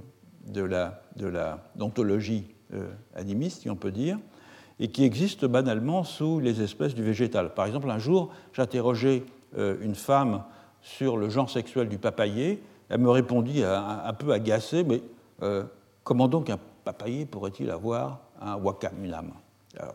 [0.47, 1.33] de, la, de
[1.77, 2.49] d'ontologie
[3.15, 4.19] animiste, si on peut dire,
[4.81, 7.55] et qui existent banalement sous les espèces du végétal.
[7.55, 9.23] Par exemple, un jour, j'interrogeais
[9.57, 10.43] une femme
[10.81, 12.61] sur le genre sexuel du papayer.
[12.89, 15.03] Elle me répondit un, peu agacée, mais
[16.03, 19.35] comment donc un papayer pourrait-il avoir un wakam, une âme?
[19.79, 19.95] Alors,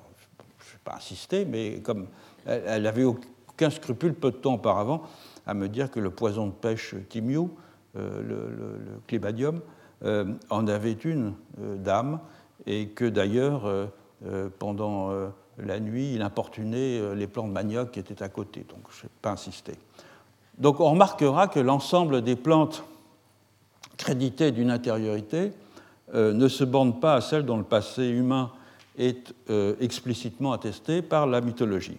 [0.90, 2.08] pas insister, mais comme
[2.46, 5.04] elle n'avait aucun scrupule peu de temps auparavant
[5.46, 7.52] à me dire que le poison de pêche timiou,
[7.98, 9.62] euh, le, clébadium,
[10.04, 12.20] euh, en avait une euh, dame,
[12.66, 13.90] et que d'ailleurs,
[14.60, 15.12] pendant
[15.58, 18.66] la nuit, il importunait les plants de manioc qui étaient à côté.
[18.68, 19.76] Donc je n'ai pas insisté.
[20.58, 22.84] Donc on remarquera que l'ensemble des plantes
[23.96, 25.54] créditées d'une intériorité
[26.16, 28.52] euh, ne se borne pas à celles dont le passé humain
[29.00, 31.98] est euh, explicitement attesté par la mythologie.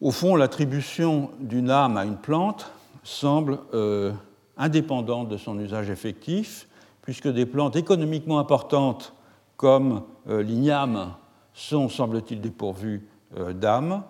[0.00, 2.70] Au fond, l'attribution d'une âme à une plante
[3.02, 4.12] semble euh,
[4.56, 6.66] indépendante de son usage effectif,
[7.02, 9.12] puisque des plantes économiquement importantes
[9.58, 11.14] comme l'igname
[11.52, 13.06] sont, semble-t-il, dépourvues
[13.54, 14.02] d'âme,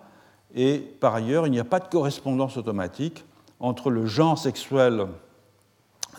[0.55, 3.25] et par ailleurs, il n'y a pas de correspondance automatique
[3.59, 5.05] entre le genre sexuel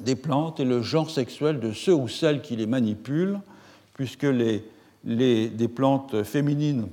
[0.01, 3.41] des plantes et le genre sexuel de ceux ou celles qui les manipulent,
[3.95, 4.63] puisque les,
[5.07, 6.89] des plantes féminines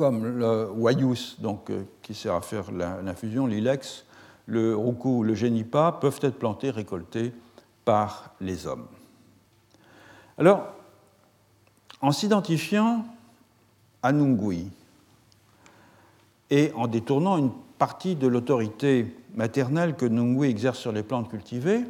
[0.00, 4.06] comme le Wayus, donc, euh, qui sert à faire l'infusion, l'ilex,
[4.46, 7.34] le roucou ou le génipa, peuvent être plantés, récoltés
[7.84, 8.86] par les hommes.
[10.38, 10.68] Alors,
[12.00, 13.04] en s'identifiant
[14.02, 14.70] à Nungui
[16.48, 21.84] et en détournant une partie de l'autorité maternelle que Nungui exerce sur les plantes cultivées,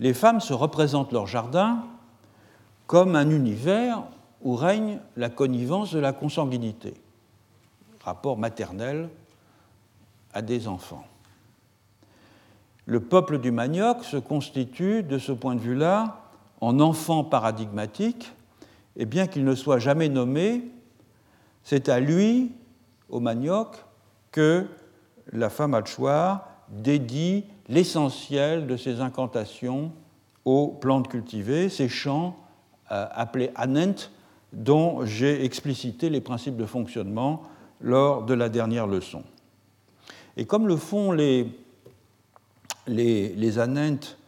[0.00, 1.84] les femmes se représentent leur jardin
[2.88, 4.02] comme un univers
[4.42, 6.94] où règne la connivence de la consanguinité,
[8.02, 9.08] rapport maternel
[10.32, 11.04] à des enfants.
[12.86, 16.22] Le peuple du manioc se constitue de ce point de vue-là
[16.60, 18.32] en enfant paradigmatique,
[18.96, 20.64] et bien qu'il ne soit jamais nommé,
[21.62, 22.52] c'est à lui,
[23.08, 23.84] au manioc,
[24.32, 24.66] que
[25.32, 29.92] la femme Alchoir dédie l'essentiel de ses incantations
[30.44, 32.36] aux plantes cultivées, ces chants
[32.90, 33.94] euh, appelés anent,
[34.52, 37.42] dont j'ai explicité les principes de fonctionnement
[37.80, 39.22] lors de la dernière leçon.
[40.36, 41.46] Et comme le font les,
[42.86, 44.18] les, anentes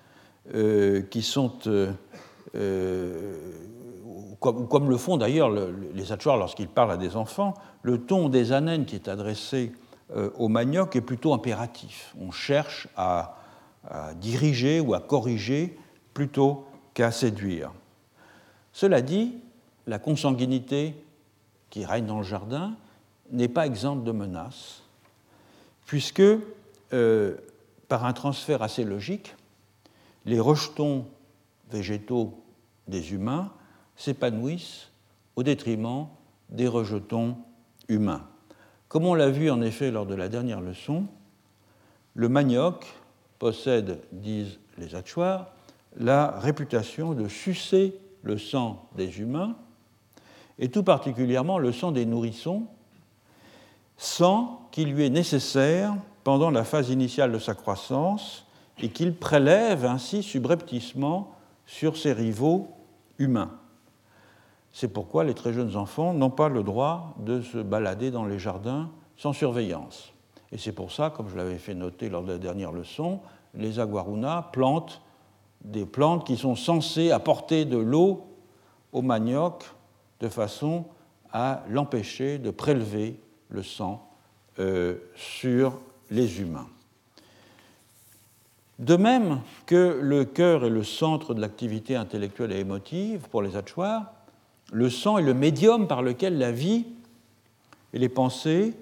[0.55, 1.53] euh, qui sont,
[2.55, 3.37] euh,
[4.41, 5.51] comme, comme, le font d'ailleurs
[5.95, 9.73] les atchoirs lorsqu'ils parlent à des enfants, le ton des anentes qui est adressé
[10.17, 12.15] euh, au manioc est plutôt impératif.
[12.21, 13.37] On cherche à,
[14.21, 15.77] diriger ou à corriger
[16.15, 17.73] plutôt qu'à séduire.
[18.73, 19.35] Cela dit,
[19.87, 20.95] la consanguinité
[21.71, 22.77] qui règne dans le jardin
[23.31, 24.83] n'est pas exempte de menaces,
[25.87, 26.23] puisque
[26.93, 27.37] euh,
[27.89, 29.35] par un transfert assez logique,
[30.25, 31.07] les rejetons
[31.71, 32.43] végétaux
[32.89, 33.51] des humains
[33.97, 34.91] s'épanouissent
[35.37, 36.07] au détriment
[36.51, 37.37] des rejetons
[37.89, 38.27] humains.
[38.89, 41.07] Comme on l'a vu en effet lors de la dernière leçon,
[42.15, 42.87] le manioc
[43.39, 45.51] possède, disent les Hachoirs,
[45.97, 49.57] la réputation de sucer le sang des humains,
[50.63, 52.63] et tout particulièrement le sang des nourrissons,
[53.97, 55.93] sang qui lui est nécessaire
[56.23, 58.47] pendant la phase initiale de sa croissance
[58.79, 61.33] et qu'il prélève ainsi subrepticement
[61.67, 62.69] sur ses rivaux
[63.19, 63.51] humains.
[64.71, 68.39] C'est pourquoi les très jeunes enfants n'ont pas le droit de se balader dans les
[68.39, 70.13] jardins sans surveillance.
[70.53, 73.19] Et c'est pour ça, comme je l'avais fait noter lors de la dernière leçon,
[73.55, 75.03] les aguarunas plantent
[75.65, 78.29] des plantes qui sont censées apporter de l'eau
[78.93, 79.65] au manioc
[80.23, 80.87] de façon
[81.33, 83.19] à l'empêcher de prélever
[83.51, 84.09] le sang
[84.59, 85.79] euh, sur
[86.11, 86.69] les humains.
[88.79, 93.57] De même que le cœur est le centre de l'activité intellectuelle et émotive pour les
[93.57, 94.13] Hachoirs,
[94.73, 96.87] le sang est le médium par lequel la vie
[97.93, 98.75] et les pensées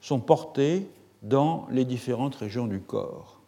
[0.00, 0.88] sont portées
[1.22, 3.40] dans les différentes régions du corps.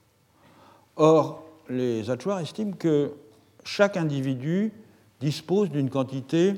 [0.96, 3.12] Or, les Hachoirs estiment que
[3.64, 4.72] chaque individu
[5.20, 6.55] dispose d'une quantité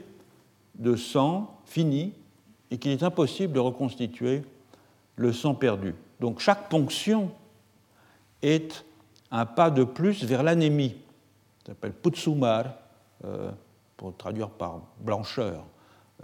[0.80, 2.12] de sang fini
[2.70, 4.42] et qu'il est impossible de reconstituer
[5.16, 5.94] le sang perdu.
[6.18, 7.30] Donc chaque ponction
[8.42, 8.84] est
[9.30, 10.96] un pas de plus vers l'anémie.
[11.64, 12.64] Ça s'appelle Putsumar,
[13.24, 13.50] euh,
[13.96, 15.62] pour traduire par blancheur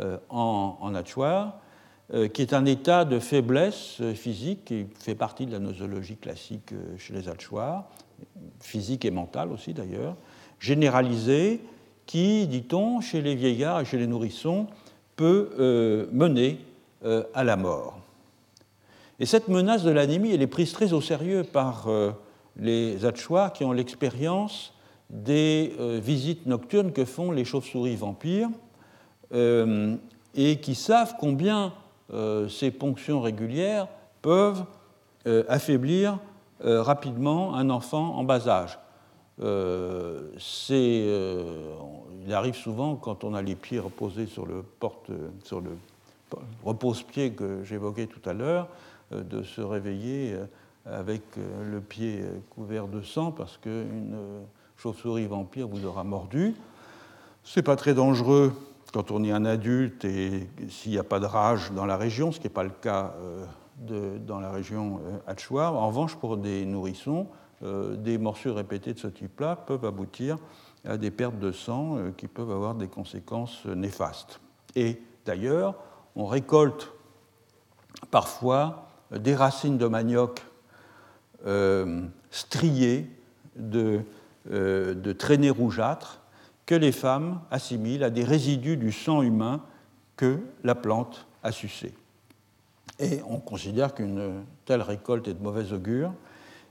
[0.00, 5.52] euh, en, en euh, qui est un état de faiblesse physique qui fait partie de
[5.52, 7.84] la nosologie classique chez les Hachoirs,
[8.60, 10.16] physique et mentale aussi d'ailleurs,
[10.58, 11.60] généralisé,
[12.06, 14.66] qui, dit-on, chez les vieillards et chez les nourrissons,
[15.16, 16.60] peut mener
[17.34, 17.98] à la mort.
[19.18, 21.88] Et cette menace de l'anémie, elle est prise très au sérieux par
[22.58, 24.72] les Hachoirs qui ont l'expérience
[25.10, 28.48] des euh, visites nocturnes que font les chauves-souris vampires
[29.32, 29.96] euh,
[30.34, 31.72] et qui savent combien
[32.12, 33.88] euh, ces ponctions régulières
[34.22, 34.64] peuvent
[35.48, 36.20] affaiblir
[36.60, 38.78] rapidement un enfant en bas âge.
[39.38, 40.32] Il
[42.32, 44.64] arrive souvent quand on a les pieds reposés sur le
[45.60, 45.70] le
[46.64, 48.68] repose-pied que j'évoquais tout à l'heure,
[49.12, 50.36] de se réveiller
[50.84, 54.16] avec le pied couvert de sang parce qu'une
[54.76, 56.54] chauve-souris vampire vous aura mordu.
[57.44, 58.52] C'est pas très dangereux
[58.92, 62.32] quand on est un adulte et s'il n'y a pas de rage dans la région,
[62.32, 65.74] ce qui n'est pas le cas euh, dans la région Hatchoir.
[65.74, 67.26] En revanche, pour des nourrissons,
[67.62, 70.36] des morsures répétées de ce type-là peuvent aboutir
[70.84, 74.40] à des pertes de sang qui peuvent avoir des conséquences néfastes.
[74.74, 75.74] Et d'ailleurs,
[76.14, 76.92] on récolte
[78.10, 80.44] parfois des racines de manioc
[82.30, 83.10] striées
[83.56, 84.02] de,
[84.50, 86.20] de traînées rougeâtres
[86.66, 89.62] que les femmes assimilent à des résidus du sang humain
[90.16, 91.94] que la plante a sucé.
[92.98, 96.12] Et on considère qu'une telle récolte est de mauvaise augure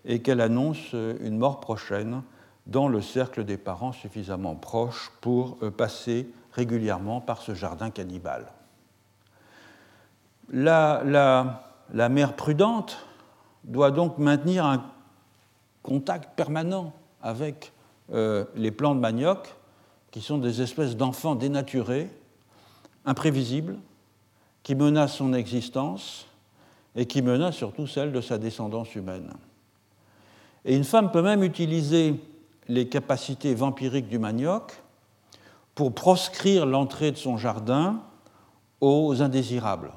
[0.05, 2.21] et qu'elle annonce une mort prochaine
[2.67, 8.47] dans le cercle des parents suffisamment proches pour euh, passer régulièrement par ce jardin cannibale.
[10.51, 11.03] La,
[11.93, 12.97] la mère prudente
[13.63, 14.83] doit donc maintenir un
[15.83, 17.73] contact permanent avec
[18.13, 19.55] euh, les plants de manioc,
[20.11, 22.09] qui sont des espèces d'enfants dénaturés,
[23.05, 23.77] imprévisibles,
[24.63, 26.27] qui menacent son existence
[26.95, 29.33] et qui menacent surtout celle de sa descendance humaine.
[30.65, 32.15] Et une femme peut même utiliser
[32.67, 34.81] les capacités vampiriques du manioc
[35.75, 38.01] pour proscrire l'entrée de son jardin
[38.81, 39.91] aux indésirables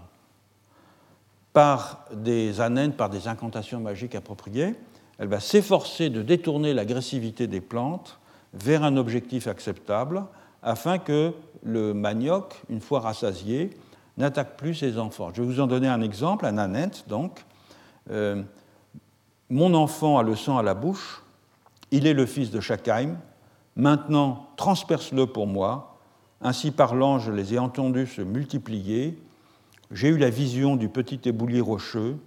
[1.53, 4.77] par des anènes, par des incantations magiques appropriées
[5.19, 8.19] elle va s'efforcer de détourner l'agressivité des plantes
[8.55, 10.25] vers un objectif acceptable
[10.63, 11.33] afin que
[11.65, 13.71] le manioc, une fois rassasié,
[14.17, 15.31] n'attaque plus ses enfants.
[15.35, 17.45] Je vais vous en donner un exemple, un aneth donc.
[18.11, 18.43] Euh,
[19.51, 21.23] mon enfant a le sang à la bouche,
[21.91, 23.17] il est le fils de Shakheim,
[23.77, 25.99] maintenant transperce-le pour moi.
[26.41, 29.19] Ainsi parlant, je les ai entendus se multiplier.
[29.91, 32.19] J'ai eu la vision du petit éboulis rocheux.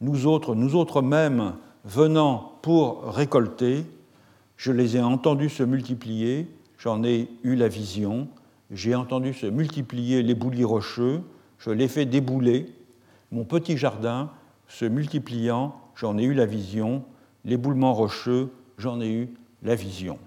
[0.00, 1.54] Nous autres, nous autres mêmes,
[1.84, 3.84] venant pour récolter,
[4.56, 6.48] je les ai entendus se multiplier,
[6.78, 8.28] j'en ai eu la vision,
[8.70, 11.22] j'ai entendu se multiplier les boulis rocheux,
[11.58, 12.72] je les fait débouler,
[13.32, 14.30] mon petit jardin
[14.68, 17.02] se multipliant, j'en ai eu la vision,
[17.44, 20.18] l'éboulement rocheux, j'en ai eu la vision.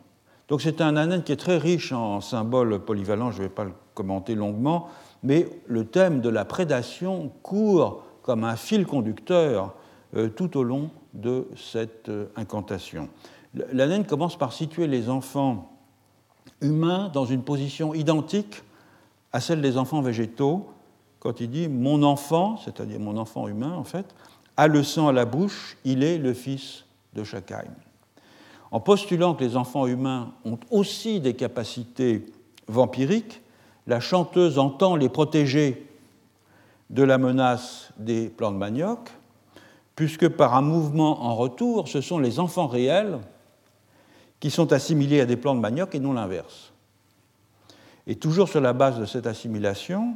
[0.49, 3.63] Donc c'est un anène qui est très riche en symboles polyvalents, je ne vais pas
[3.63, 4.89] le commenter longuement,
[5.23, 9.73] mais le thème de la prédation court comme un fil conducteur
[10.15, 13.07] euh, tout au long de cette euh, incantation.
[13.53, 15.71] La naine commence par situer les enfants
[16.61, 18.63] humains dans une position identique
[19.31, 20.69] à celle des enfants végétaux,
[21.19, 24.13] quand il dit Mon enfant, c'est-à-dire mon enfant humain en fait,
[24.57, 27.73] a le sang à la bouche, il est le fils de Shakheim.
[28.71, 32.25] En postulant que les enfants humains ont aussi des capacités
[32.67, 33.41] vampiriques,
[33.87, 35.87] la chanteuse entend les protéger
[36.89, 39.09] de la menace des plants de manioc
[39.95, 43.19] puisque par un mouvement en retour, ce sont les enfants réels
[44.39, 46.71] qui sont assimilés à des plants de manioc et non l'inverse.
[48.07, 50.15] Et toujours sur la base de cette assimilation,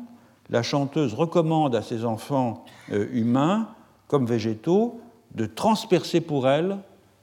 [0.50, 3.70] la chanteuse recommande à ses enfants euh, humains
[4.08, 5.00] comme végétaux
[5.34, 6.78] de transpercer pour elle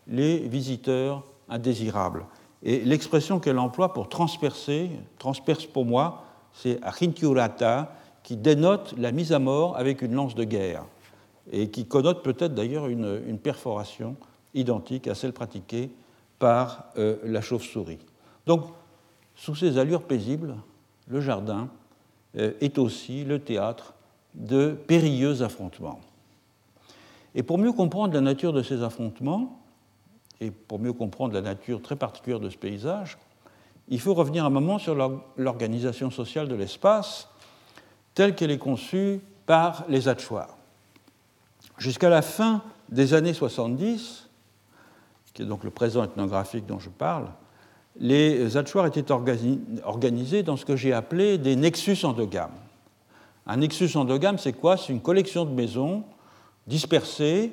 [0.06, 2.26] les visiteurs indésirables.
[2.62, 9.32] Et l'expression qu'elle emploie pour transpercer, transperce pour moi, c'est achinkiurata, qui dénote la mise
[9.32, 10.84] à mort avec une lance de guerre
[11.50, 14.16] et qui connote peut-être d'ailleurs une, perforation
[14.54, 15.90] identique à celle pratiquée
[16.38, 17.98] par euh, la chauve-souris.
[18.46, 18.66] Donc,
[19.34, 20.54] sous ces allures paisibles,
[21.08, 21.68] le jardin
[22.36, 23.94] euh, est aussi le théâtre
[24.34, 26.00] de périlleux affrontements.
[27.34, 29.58] Et pour mieux comprendre la nature de ces affrontements,
[30.40, 33.16] et pour mieux comprendre la nature très particulière de ce paysage,
[33.88, 34.96] il faut revenir un moment sur
[35.36, 37.28] l'organisation sociale de l'espace
[38.14, 40.56] telle qu'elle est conçue par les Hatchoirs.
[41.78, 44.28] Jusqu'à la fin des années 70,
[45.32, 47.28] qui est donc le présent ethnographique dont je parle,
[47.96, 52.54] les Hatchoirs étaient organisés dans ce que j'ai appelé des nexus endogames.
[53.46, 54.76] Un nexus endogame, c'est quoi?
[54.76, 56.04] C'est une collection de maisons
[56.66, 57.52] dispersées,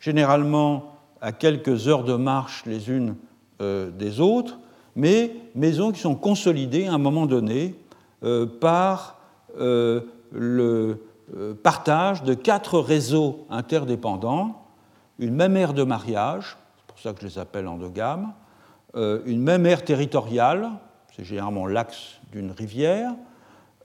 [0.00, 3.16] généralement à quelques heures de marche les unes
[3.60, 4.58] euh, des autres,
[4.96, 7.74] mais maisons qui sont consolidées à un moment donné
[8.22, 9.18] euh, par
[9.58, 10.02] euh,
[10.32, 11.04] le,
[11.62, 14.62] partage de quatre réseaux interdépendants,
[15.18, 18.32] une même aire de mariage, c'est pour ça que je les appelle endogames,
[18.94, 20.70] une même aire territoriale,
[21.14, 23.12] c'est généralement l'axe d'une rivière,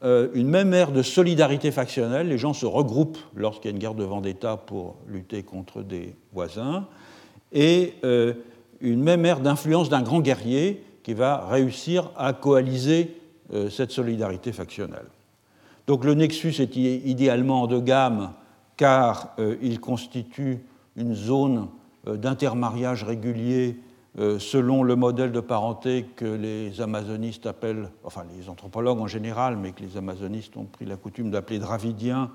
[0.04, 3.93] une même aire de solidarité factionnelle, les gens se regroupent lorsqu'il y a une guerre
[3.93, 6.88] de vendetta pour lutter contre des voisins,
[7.54, 7.93] et
[8.82, 13.16] une même aire d'influence d'un grand guerrier qui va réussir à coaliser
[13.70, 15.08] cette solidarité factionnelle.
[15.88, 18.34] Donc le nexus est idéalement endogame
[18.78, 20.60] car euh, il constitue
[20.95, 21.68] une zone
[22.08, 28.47] euh, d'intermariage régulier euh, selon le modèle de parenté que les amazonistes appellent, enfin les
[28.47, 32.30] anthropologues en général, mais que les amazonistes ont pris la coutume d'appeler dravidien,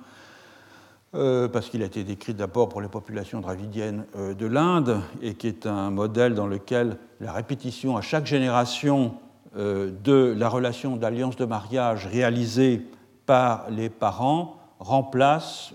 [1.15, 5.33] euh, parce qu'il a été décrit d'abord pour les populations dravidiennes euh, de l'Inde et
[5.33, 9.15] qui est un modèle dans lequel la répétition à chaque génération
[9.57, 12.83] euh, de la relation d'alliance de mariage réalisée
[13.25, 15.73] par les parents remplace,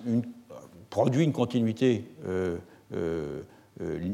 [0.92, 2.06] produit une continuité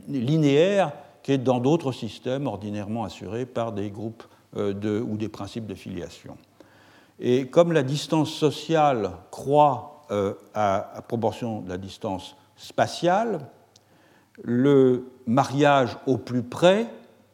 [0.08, 0.94] linéaire
[1.38, 4.24] dans d'autres systèmes ordinairement assurés par des groupes
[4.56, 6.36] de, ou des principes de filiation.
[7.20, 13.42] Et comme la distance sociale croît euh, à, proportion de la distance spatiale,
[14.44, 16.88] le mariage au plus près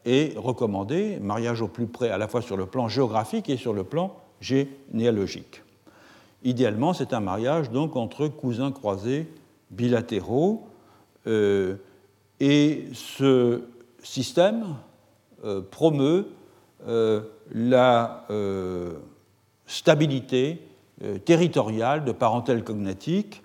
[0.05, 3.73] est recommandé, mariage au plus près à la fois sur le plan géographique et sur
[3.73, 5.63] le plan généalogique.
[6.43, 9.31] Idéalement, c'est un mariage donc entre cousins croisés
[9.71, 10.67] bilatéraux,
[11.27, 11.75] euh,
[12.39, 13.63] et ce
[14.05, 14.75] système
[15.43, 16.27] euh, promeut
[17.51, 18.25] la
[19.65, 20.61] stabilité
[21.03, 23.43] euh, territoriales de parentèle cognatique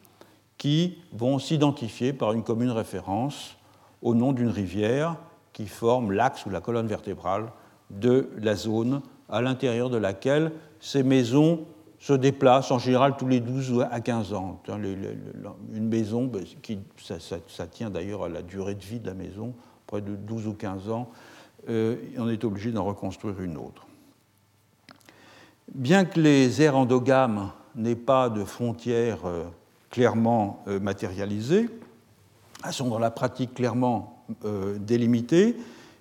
[0.56, 3.56] qui vont s'identifier par une commune référence
[4.02, 5.16] au nom d'une rivière
[5.52, 7.46] qui forme l'axe ou la colonne vertébrale
[7.90, 11.64] de la zone à l'intérieur de laquelle ces maisons
[11.98, 14.62] se déplacent en général tous les 12 à 15 ans.
[14.68, 19.54] Une maison, ben, qui, ça, tient d'ailleurs à la durée de vie de la maison,
[19.90, 21.10] près de 12 ou 15 ans,
[21.68, 23.88] euh, on est obligé d'en reconstruire une autre.
[25.74, 29.44] Bien que les aires endogames n'aient pas de frontières euh,
[29.90, 31.68] clairement euh, matérialisées,
[32.64, 34.16] elles sont dans la pratique clairement
[34.78, 35.56] délimitées,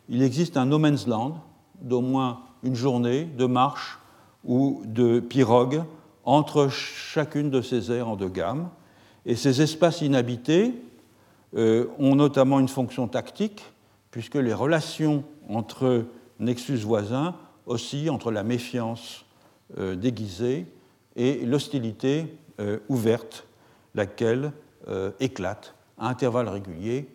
[0.07, 1.43] il existe un no man's land
[1.81, 3.97] d'au moins une journée de marche
[4.45, 5.81] ou de pirogue
[6.25, 8.69] entre chacune de ces aires endogames.
[9.25, 10.75] Et ces espaces inhabités
[11.55, 13.63] ont notamment une fonction tactique,
[14.11, 16.05] puisque les relations entre
[16.39, 17.35] nexus voisins
[17.65, 19.25] oscillent entre la méfiance
[19.77, 20.65] euh, déguisée
[21.15, 23.45] et l'hostilité euh, ouverte,
[23.93, 24.51] laquelle
[24.87, 27.09] euh, éclate à intervalles réguliers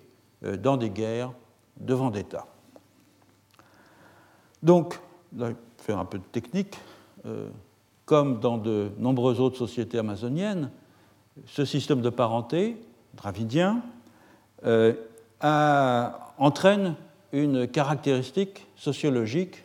[0.62, 1.32] dans des guerres
[1.80, 2.44] de vendetta.
[4.62, 5.00] Donc,
[5.34, 6.76] je vais faire un peu de technique,
[8.04, 10.70] comme dans de nombreuses autres sociétés amazoniennes,
[11.46, 12.76] ce système de parenté
[13.14, 13.82] dravidien
[16.38, 16.94] entraîne
[17.32, 19.64] une caractéristique sociologique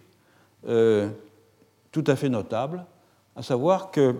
[0.63, 2.85] tout à fait notable,
[3.35, 4.15] à savoir que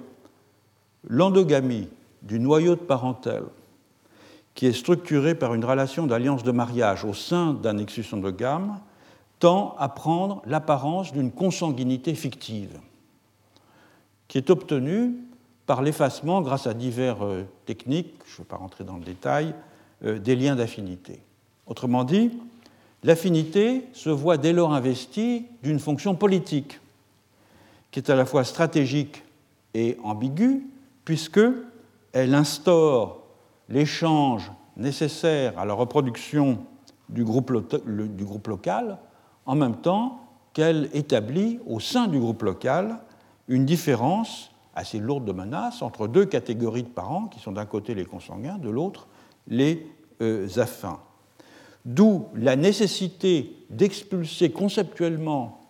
[1.08, 1.90] l'endogamie
[2.22, 3.44] du noyau de parentèle,
[4.56, 8.80] qui est structuré par une relation d'alliance de mariage au sein d'un nexus endogame,
[9.40, 12.78] tend à prendre l'apparence d'une consanguinité fictive,
[14.28, 15.16] qui est obtenue
[15.66, 19.54] par l'effacement, grâce à diverses euh, techniques, je ne vais pas rentrer dans le détail,
[20.04, 21.22] euh, des liens d'affinité.
[21.70, 22.32] Autrement dit,
[23.04, 26.80] l'affinité se voit dès lors investie d'une fonction politique
[27.92, 29.24] qui est à la fois stratégique
[29.74, 30.66] et ambiguë,
[31.06, 33.22] puisqu'elle instaure
[33.68, 36.60] l'échange nécessaire à la reproduction
[37.08, 37.52] du groupe,
[37.88, 38.98] du groupe local,
[39.46, 40.20] en même temps
[40.54, 43.00] qu'elle établit au sein du groupe local
[43.48, 47.96] une différence assez lourde de menaces entre deux catégories de parents, qui sont d'un côté
[47.96, 49.08] les consanguins, de l'autre
[49.48, 49.88] les
[50.22, 51.00] euh, affins.
[51.86, 55.68] D'où la nécessité d'expulser conceptuellement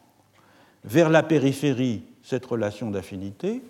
[0.83, 3.61] vers la périphérie cette relation d'affinité,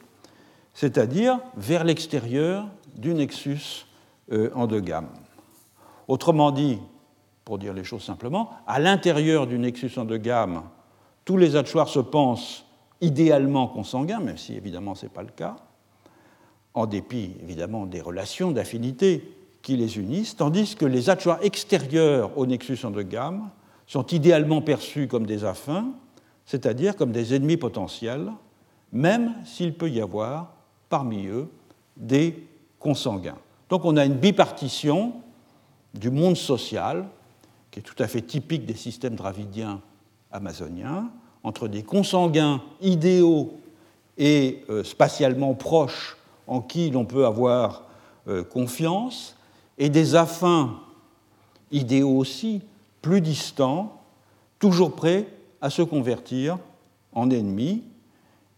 [0.73, 3.85] c'est-à-dire vers l'extérieur du nexus
[4.31, 5.09] euh, endogame.
[6.07, 6.79] Autrement dit,
[7.45, 10.63] pour dire les choses simplement, à l'intérieur du nexus endogame,
[11.25, 12.65] tous les hachoirs se pensent
[13.01, 15.55] idéalement consanguins, même si évidemment ce n'est pas le cas,
[16.73, 19.38] en dépit évidemment des relations d'affinité
[19.75, 23.49] les unissent, tandis que les hachoirs extérieurs au nexus endogame
[23.87, 25.91] sont idéalement perçus comme des affins,
[26.45, 28.31] c'est-à-dire comme des ennemis potentiels,
[28.91, 30.53] même s'il peut y avoir
[30.89, 31.47] parmi eux
[31.97, 32.47] des
[32.79, 33.37] consanguins.
[33.69, 35.13] Donc on a une bipartition
[35.93, 37.07] du monde social,
[37.71, 39.81] qui est tout à fait typique des systèmes dravidiens
[40.31, 41.09] amazoniens,
[41.43, 43.59] entre des consanguins idéaux
[44.17, 46.17] et euh, spatialement proches
[46.47, 47.85] en qui l'on peut avoir
[48.27, 49.35] euh, confiance,
[49.79, 50.81] et des affins
[51.71, 52.61] idéaux aussi,
[53.01, 54.01] plus distants,
[54.59, 55.27] toujours prêts
[55.61, 56.59] à se convertir
[57.13, 57.83] en ennemis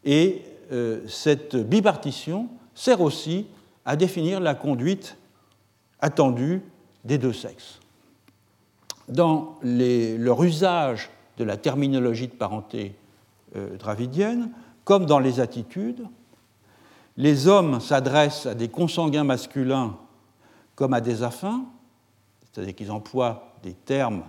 [0.03, 0.41] et
[0.71, 3.45] euh, cette bipartition sert aussi
[3.85, 5.17] à définir la conduite
[5.99, 6.61] attendue
[7.05, 7.79] des deux sexes.
[9.07, 12.95] Dans leur usage de la terminologie de parenté
[13.55, 14.51] euh, dravidienne,
[14.83, 16.03] comme dans les attitudes,
[17.17, 19.97] les hommes s'adressent à des consanguins masculins
[20.75, 21.65] comme à des affins,
[22.51, 24.23] c'est-à-dire qu'ils emploient des termes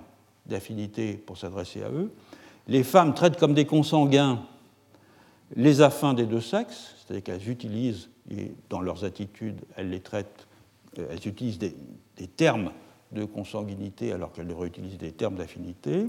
[0.47, 2.12] d'affinité pour s'adresser à eux.
[2.68, 4.43] Les femmes traitent comme des consanguins
[5.55, 10.47] les affins des deux sexes, c'est-à-dire qu'elles utilisent, et dans leurs attitudes, elles les traitent
[10.97, 11.74] elles utilisent des,
[12.36, 12.70] termes
[13.12, 16.09] de consanguinité alors qu'elles réutilisent des termes d'affinité.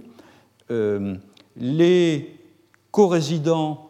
[1.55, 2.39] les
[2.91, 3.89] co-résidents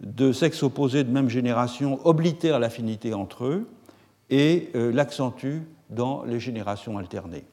[0.00, 3.68] de sexe opposé de même génération oblitèrent l'affinité entre eux
[4.30, 7.44] et l'accentuent dans les générations alternées.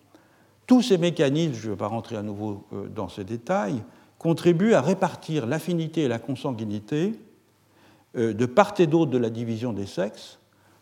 [0.69, 3.81] Tous ces mécanismes, je ne vais pas rentrer à nouveau euh, dans ces détails,
[4.19, 7.19] contribuent à répartir l'affinité et la consanguinité
[8.15, 10.37] euh, de part et d'autre de la division des sexes,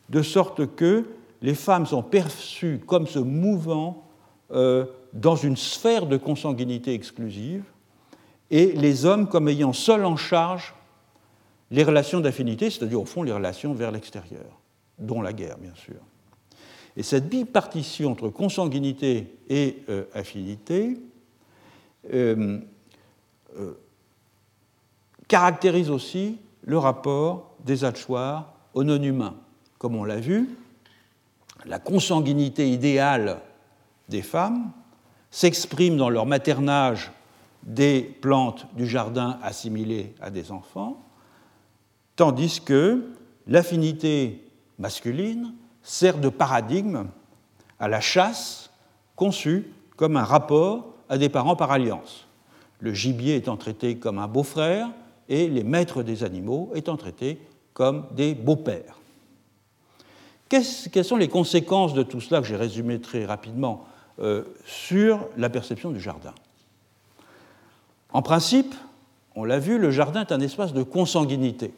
[0.10, 1.06] de sorte que
[1.42, 4.04] les femmes sont perçues comme se mouvant
[4.52, 7.64] euh, dans une sphère de consanguinité exclusive
[8.52, 10.76] et les hommes comme ayant seuls en charge
[11.72, 14.60] les relations d'affinité, c'est-à-dire au fond les relations vers l'extérieur,
[14.98, 15.96] dont la guerre bien sûr.
[16.96, 21.00] Et cette bipartition entre consanguinité et euh, affinité
[22.12, 22.60] euh,
[23.60, 23.74] euh,
[25.28, 29.36] caractérise aussi le rapport des hachoirs aux non-humains.
[29.78, 30.50] Comme on l'a vu,
[31.66, 33.42] la consanguinité idéale
[34.10, 34.72] des femmes
[35.30, 37.12] s'exprime dans leur maternage
[37.62, 41.06] des plantes du jardin assimilées à des enfants,
[42.16, 43.04] tandis que
[43.46, 44.47] l'affinité
[44.80, 47.08] masculine sert de paradigme
[47.80, 48.72] à la chasse
[49.16, 52.28] conçue comme un rapport à des parents par alliance,
[52.80, 54.90] le gibier étant traité comme un beau-frère
[55.30, 57.40] et les maîtres des animaux étant traités
[57.74, 59.00] comme des beaux-pères.
[60.50, 63.86] Quelles sont les conséquences de tout cela que j'ai résumé très rapidement
[64.20, 66.34] euh, sur la perception du jardin?
[68.14, 68.74] En principe,
[69.36, 71.74] on l'a vu, le jardin est un espace de consanguinité,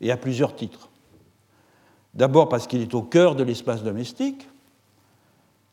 [0.00, 0.90] et à plusieurs titres.
[2.14, 4.48] D'abord parce qu'il est au cœur de l'espace domestique,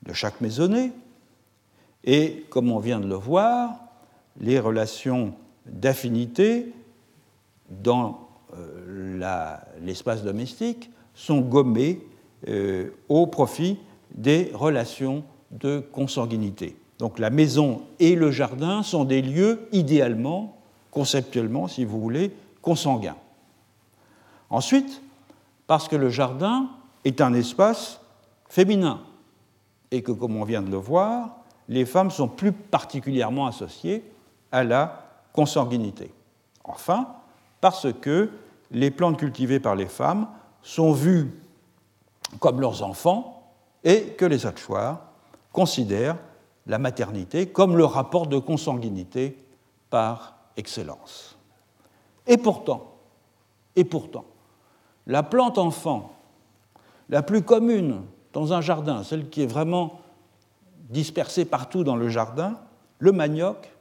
[0.04, 0.92] de chaque maisonnée,
[2.04, 3.76] et comme on vient de le voir,
[4.40, 5.34] les relations
[5.66, 6.74] d'affinité
[7.70, 8.28] dans
[8.58, 12.02] euh, l'espace domestique sont gommées
[12.48, 13.78] euh, au profit
[14.16, 16.76] des relations de consanguinité.
[16.98, 20.58] Donc la maison et le jardin sont des lieux idéalement,
[20.90, 22.32] conceptuellement, si vous voulez,
[22.62, 23.18] consanguins.
[24.50, 25.02] Ensuite,
[25.72, 26.68] parce que le jardin
[27.06, 28.02] est un espace
[28.50, 29.00] féminin
[29.90, 31.38] et que, comme on vient de le voir,
[31.70, 34.04] les femmes sont plus particulièrement associées
[34.52, 35.02] à la
[35.32, 36.14] consanguinité.
[36.66, 37.08] Enfin,
[37.62, 38.32] parce que
[38.72, 40.28] les plantes cultivées par les femmes
[40.62, 41.32] sont vues
[42.40, 43.42] comme leurs enfants
[43.86, 45.00] et que les hachoirs
[45.54, 46.18] considèrent
[46.68, 49.38] la maternité comme le rapport de consanguinité
[49.90, 51.38] par excellence.
[52.28, 52.92] Et pourtant,
[53.78, 54.26] et pourtant,
[55.12, 56.14] la plante enfant,
[57.10, 58.02] la plus commune
[58.32, 60.00] dans un jardin, celle qui est vraiment
[60.90, 62.58] dispersée partout dans le jardin,
[63.00, 63.74] le manioc,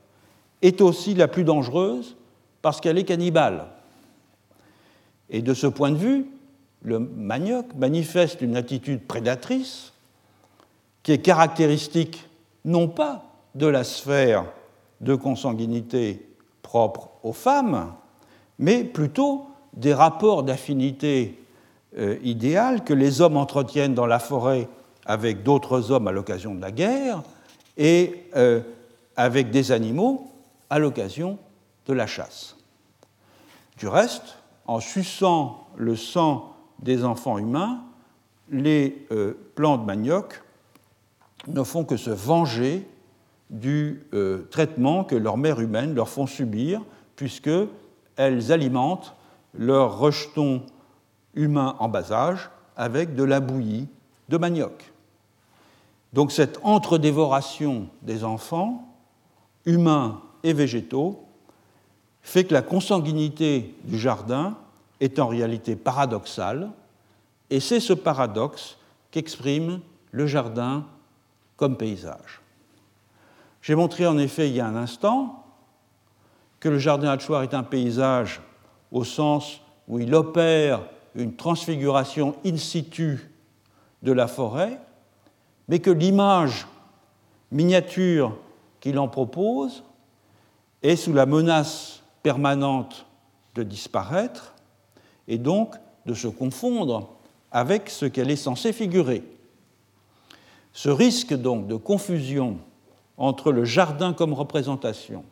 [0.61, 2.17] est aussi la plus dangereuse
[2.63, 3.67] parce qu'elle est cannibale.
[5.31, 6.27] Et de ce point de vue,
[6.83, 9.93] le manioc manifeste une attitude prédatrice
[11.05, 12.29] qui est caractéristique
[12.65, 13.25] non pas
[13.55, 14.47] de la sphère
[15.01, 16.29] de consanguinité
[16.63, 17.93] propre aux femmes,
[18.59, 21.39] mais plutôt des rapports d'affinité
[21.99, 24.69] euh, idéal que les hommes entretiennent dans la forêt
[25.07, 27.23] avec d'autres hommes à l'occasion de la guerre
[27.77, 28.61] et euh,
[29.17, 30.31] avec des animaux
[30.69, 31.39] à l'occasion
[31.87, 32.57] de la chasse.
[33.77, 37.81] Du reste, en suçant le sang des enfants humains,
[38.51, 40.43] les euh, plantes manioc
[41.49, 42.87] ne font que se venger
[43.49, 44.05] du
[44.53, 46.83] traitement que leurs mères humaines leur font subir,
[47.17, 49.17] puisqu'elles alimentent
[49.55, 50.63] leurs rejetons
[51.35, 53.89] humains en bas âge avec de la bouillie
[54.29, 54.93] de manioc.
[56.13, 58.89] Donc cette entre-dévoration des enfants,
[59.65, 61.25] humains et végétaux,
[62.23, 64.57] fait que la consanguinité du jardin
[65.01, 66.71] est en réalité paradoxale,
[67.49, 68.77] et c'est ce paradoxe
[69.11, 70.85] qu'exprime le jardin
[71.57, 72.41] comme paysage.
[73.63, 75.45] J'ai montré en effet il y a un instant
[76.61, 78.41] que le jardin hachoir est un paysage
[78.93, 80.83] au sens où il opère
[81.15, 83.31] une transfiguration in situ
[84.03, 84.79] de la forêt,
[85.69, 86.67] mais que l'image
[87.51, 88.37] miniature
[88.81, 89.83] qu'il en propose
[90.83, 93.07] est sous la menace permanente
[93.55, 94.55] de disparaître
[95.29, 95.75] et donc
[96.07, 97.11] de se confondre
[97.53, 99.23] avec ce qu'elle est censée figurer.
[100.73, 102.59] Ce risque donc de confusion
[103.17, 105.25] entre le jardin comme représentation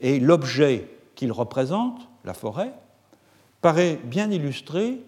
[0.00, 2.72] et l'objet qu'il représente, la forêt,
[3.64, 5.00] paraît bien illustré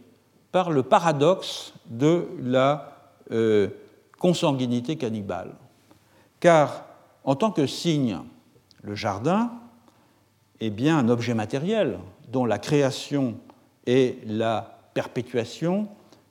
[0.50, 2.96] par le paradoxe de la
[3.30, 3.68] euh,
[4.18, 5.52] consanguinité cannibale.
[6.40, 6.86] Car
[7.24, 8.18] en tant que signe,
[8.80, 9.50] le jardin
[10.58, 11.98] est bien un objet matériel
[12.32, 13.36] dont la création
[13.84, 15.88] et la perpétuation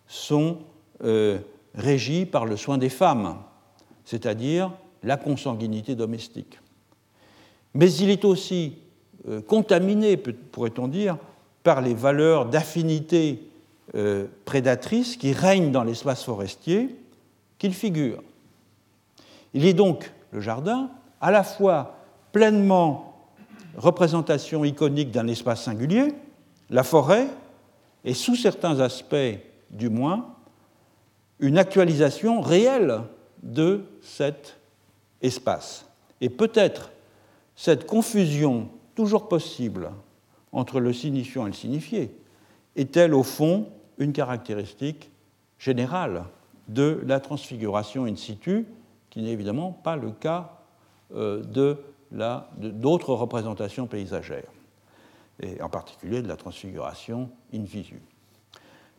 [0.08, 0.58] sont
[1.04, 1.38] euh,
[1.76, 3.36] régie par le soin des femmes,
[4.04, 4.72] c'est-à-dire
[5.04, 6.60] la consanguinité domestique.
[7.76, 8.80] Mais il est aussi
[9.28, 11.20] euh, contaminé, pourrait-on dire,
[11.66, 13.42] par les valeurs d'affinité
[13.96, 16.96] euh, prédatrice qui règnent dans l'espace forestier
[17.58, 18.22] qu'il figure.
[19.56, 21.98] Il est donc, le jardin, à la fois
[22.32, 23.28] pleinement
[23.78, 26.14] représentation iconique d'un espace singulier,
[26.70, 27.28] la forêt,
[28.04, 29.40] et sous certains aspects
[29.72, 30.36] du moins,
[31.40, 33.02] une actualisation réelle
[33.42, 34.60] de cet
[35.20, 35.88] espace.
[36.22, 36.92] Et peut-être
[37.56, 39.90] cette confusion toujours possible
[40.56, 42.18] entre le signifiant et le signifié
[42.76, 43.68] est-elle au fond
[43.98, 45.12] une caractéristique
[45.60, 46.24] générale
[46.68, 48.66] de la transfiguration in situ,
[49.10, 50.60] qui n'est évidemment pas le cas
[51.14, 51.78] euh, de
[52.58, 54.48] d'autres représentations paysagères,
[55.42, 58.02] et en particulier de la transfiguration in visu.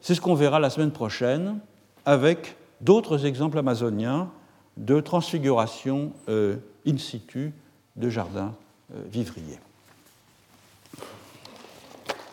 [0.01, 1.61] C'est ce qu'on verra la semaine prochaine
[2.05, 4.31] avec d'autres exemples amazoniens
[4.77, 6.57] de transfiguration euh,
[6.87, 7.55] in situ
[7.95, 8.55] de jardins
[8.95, 9.61] euh, vivriers.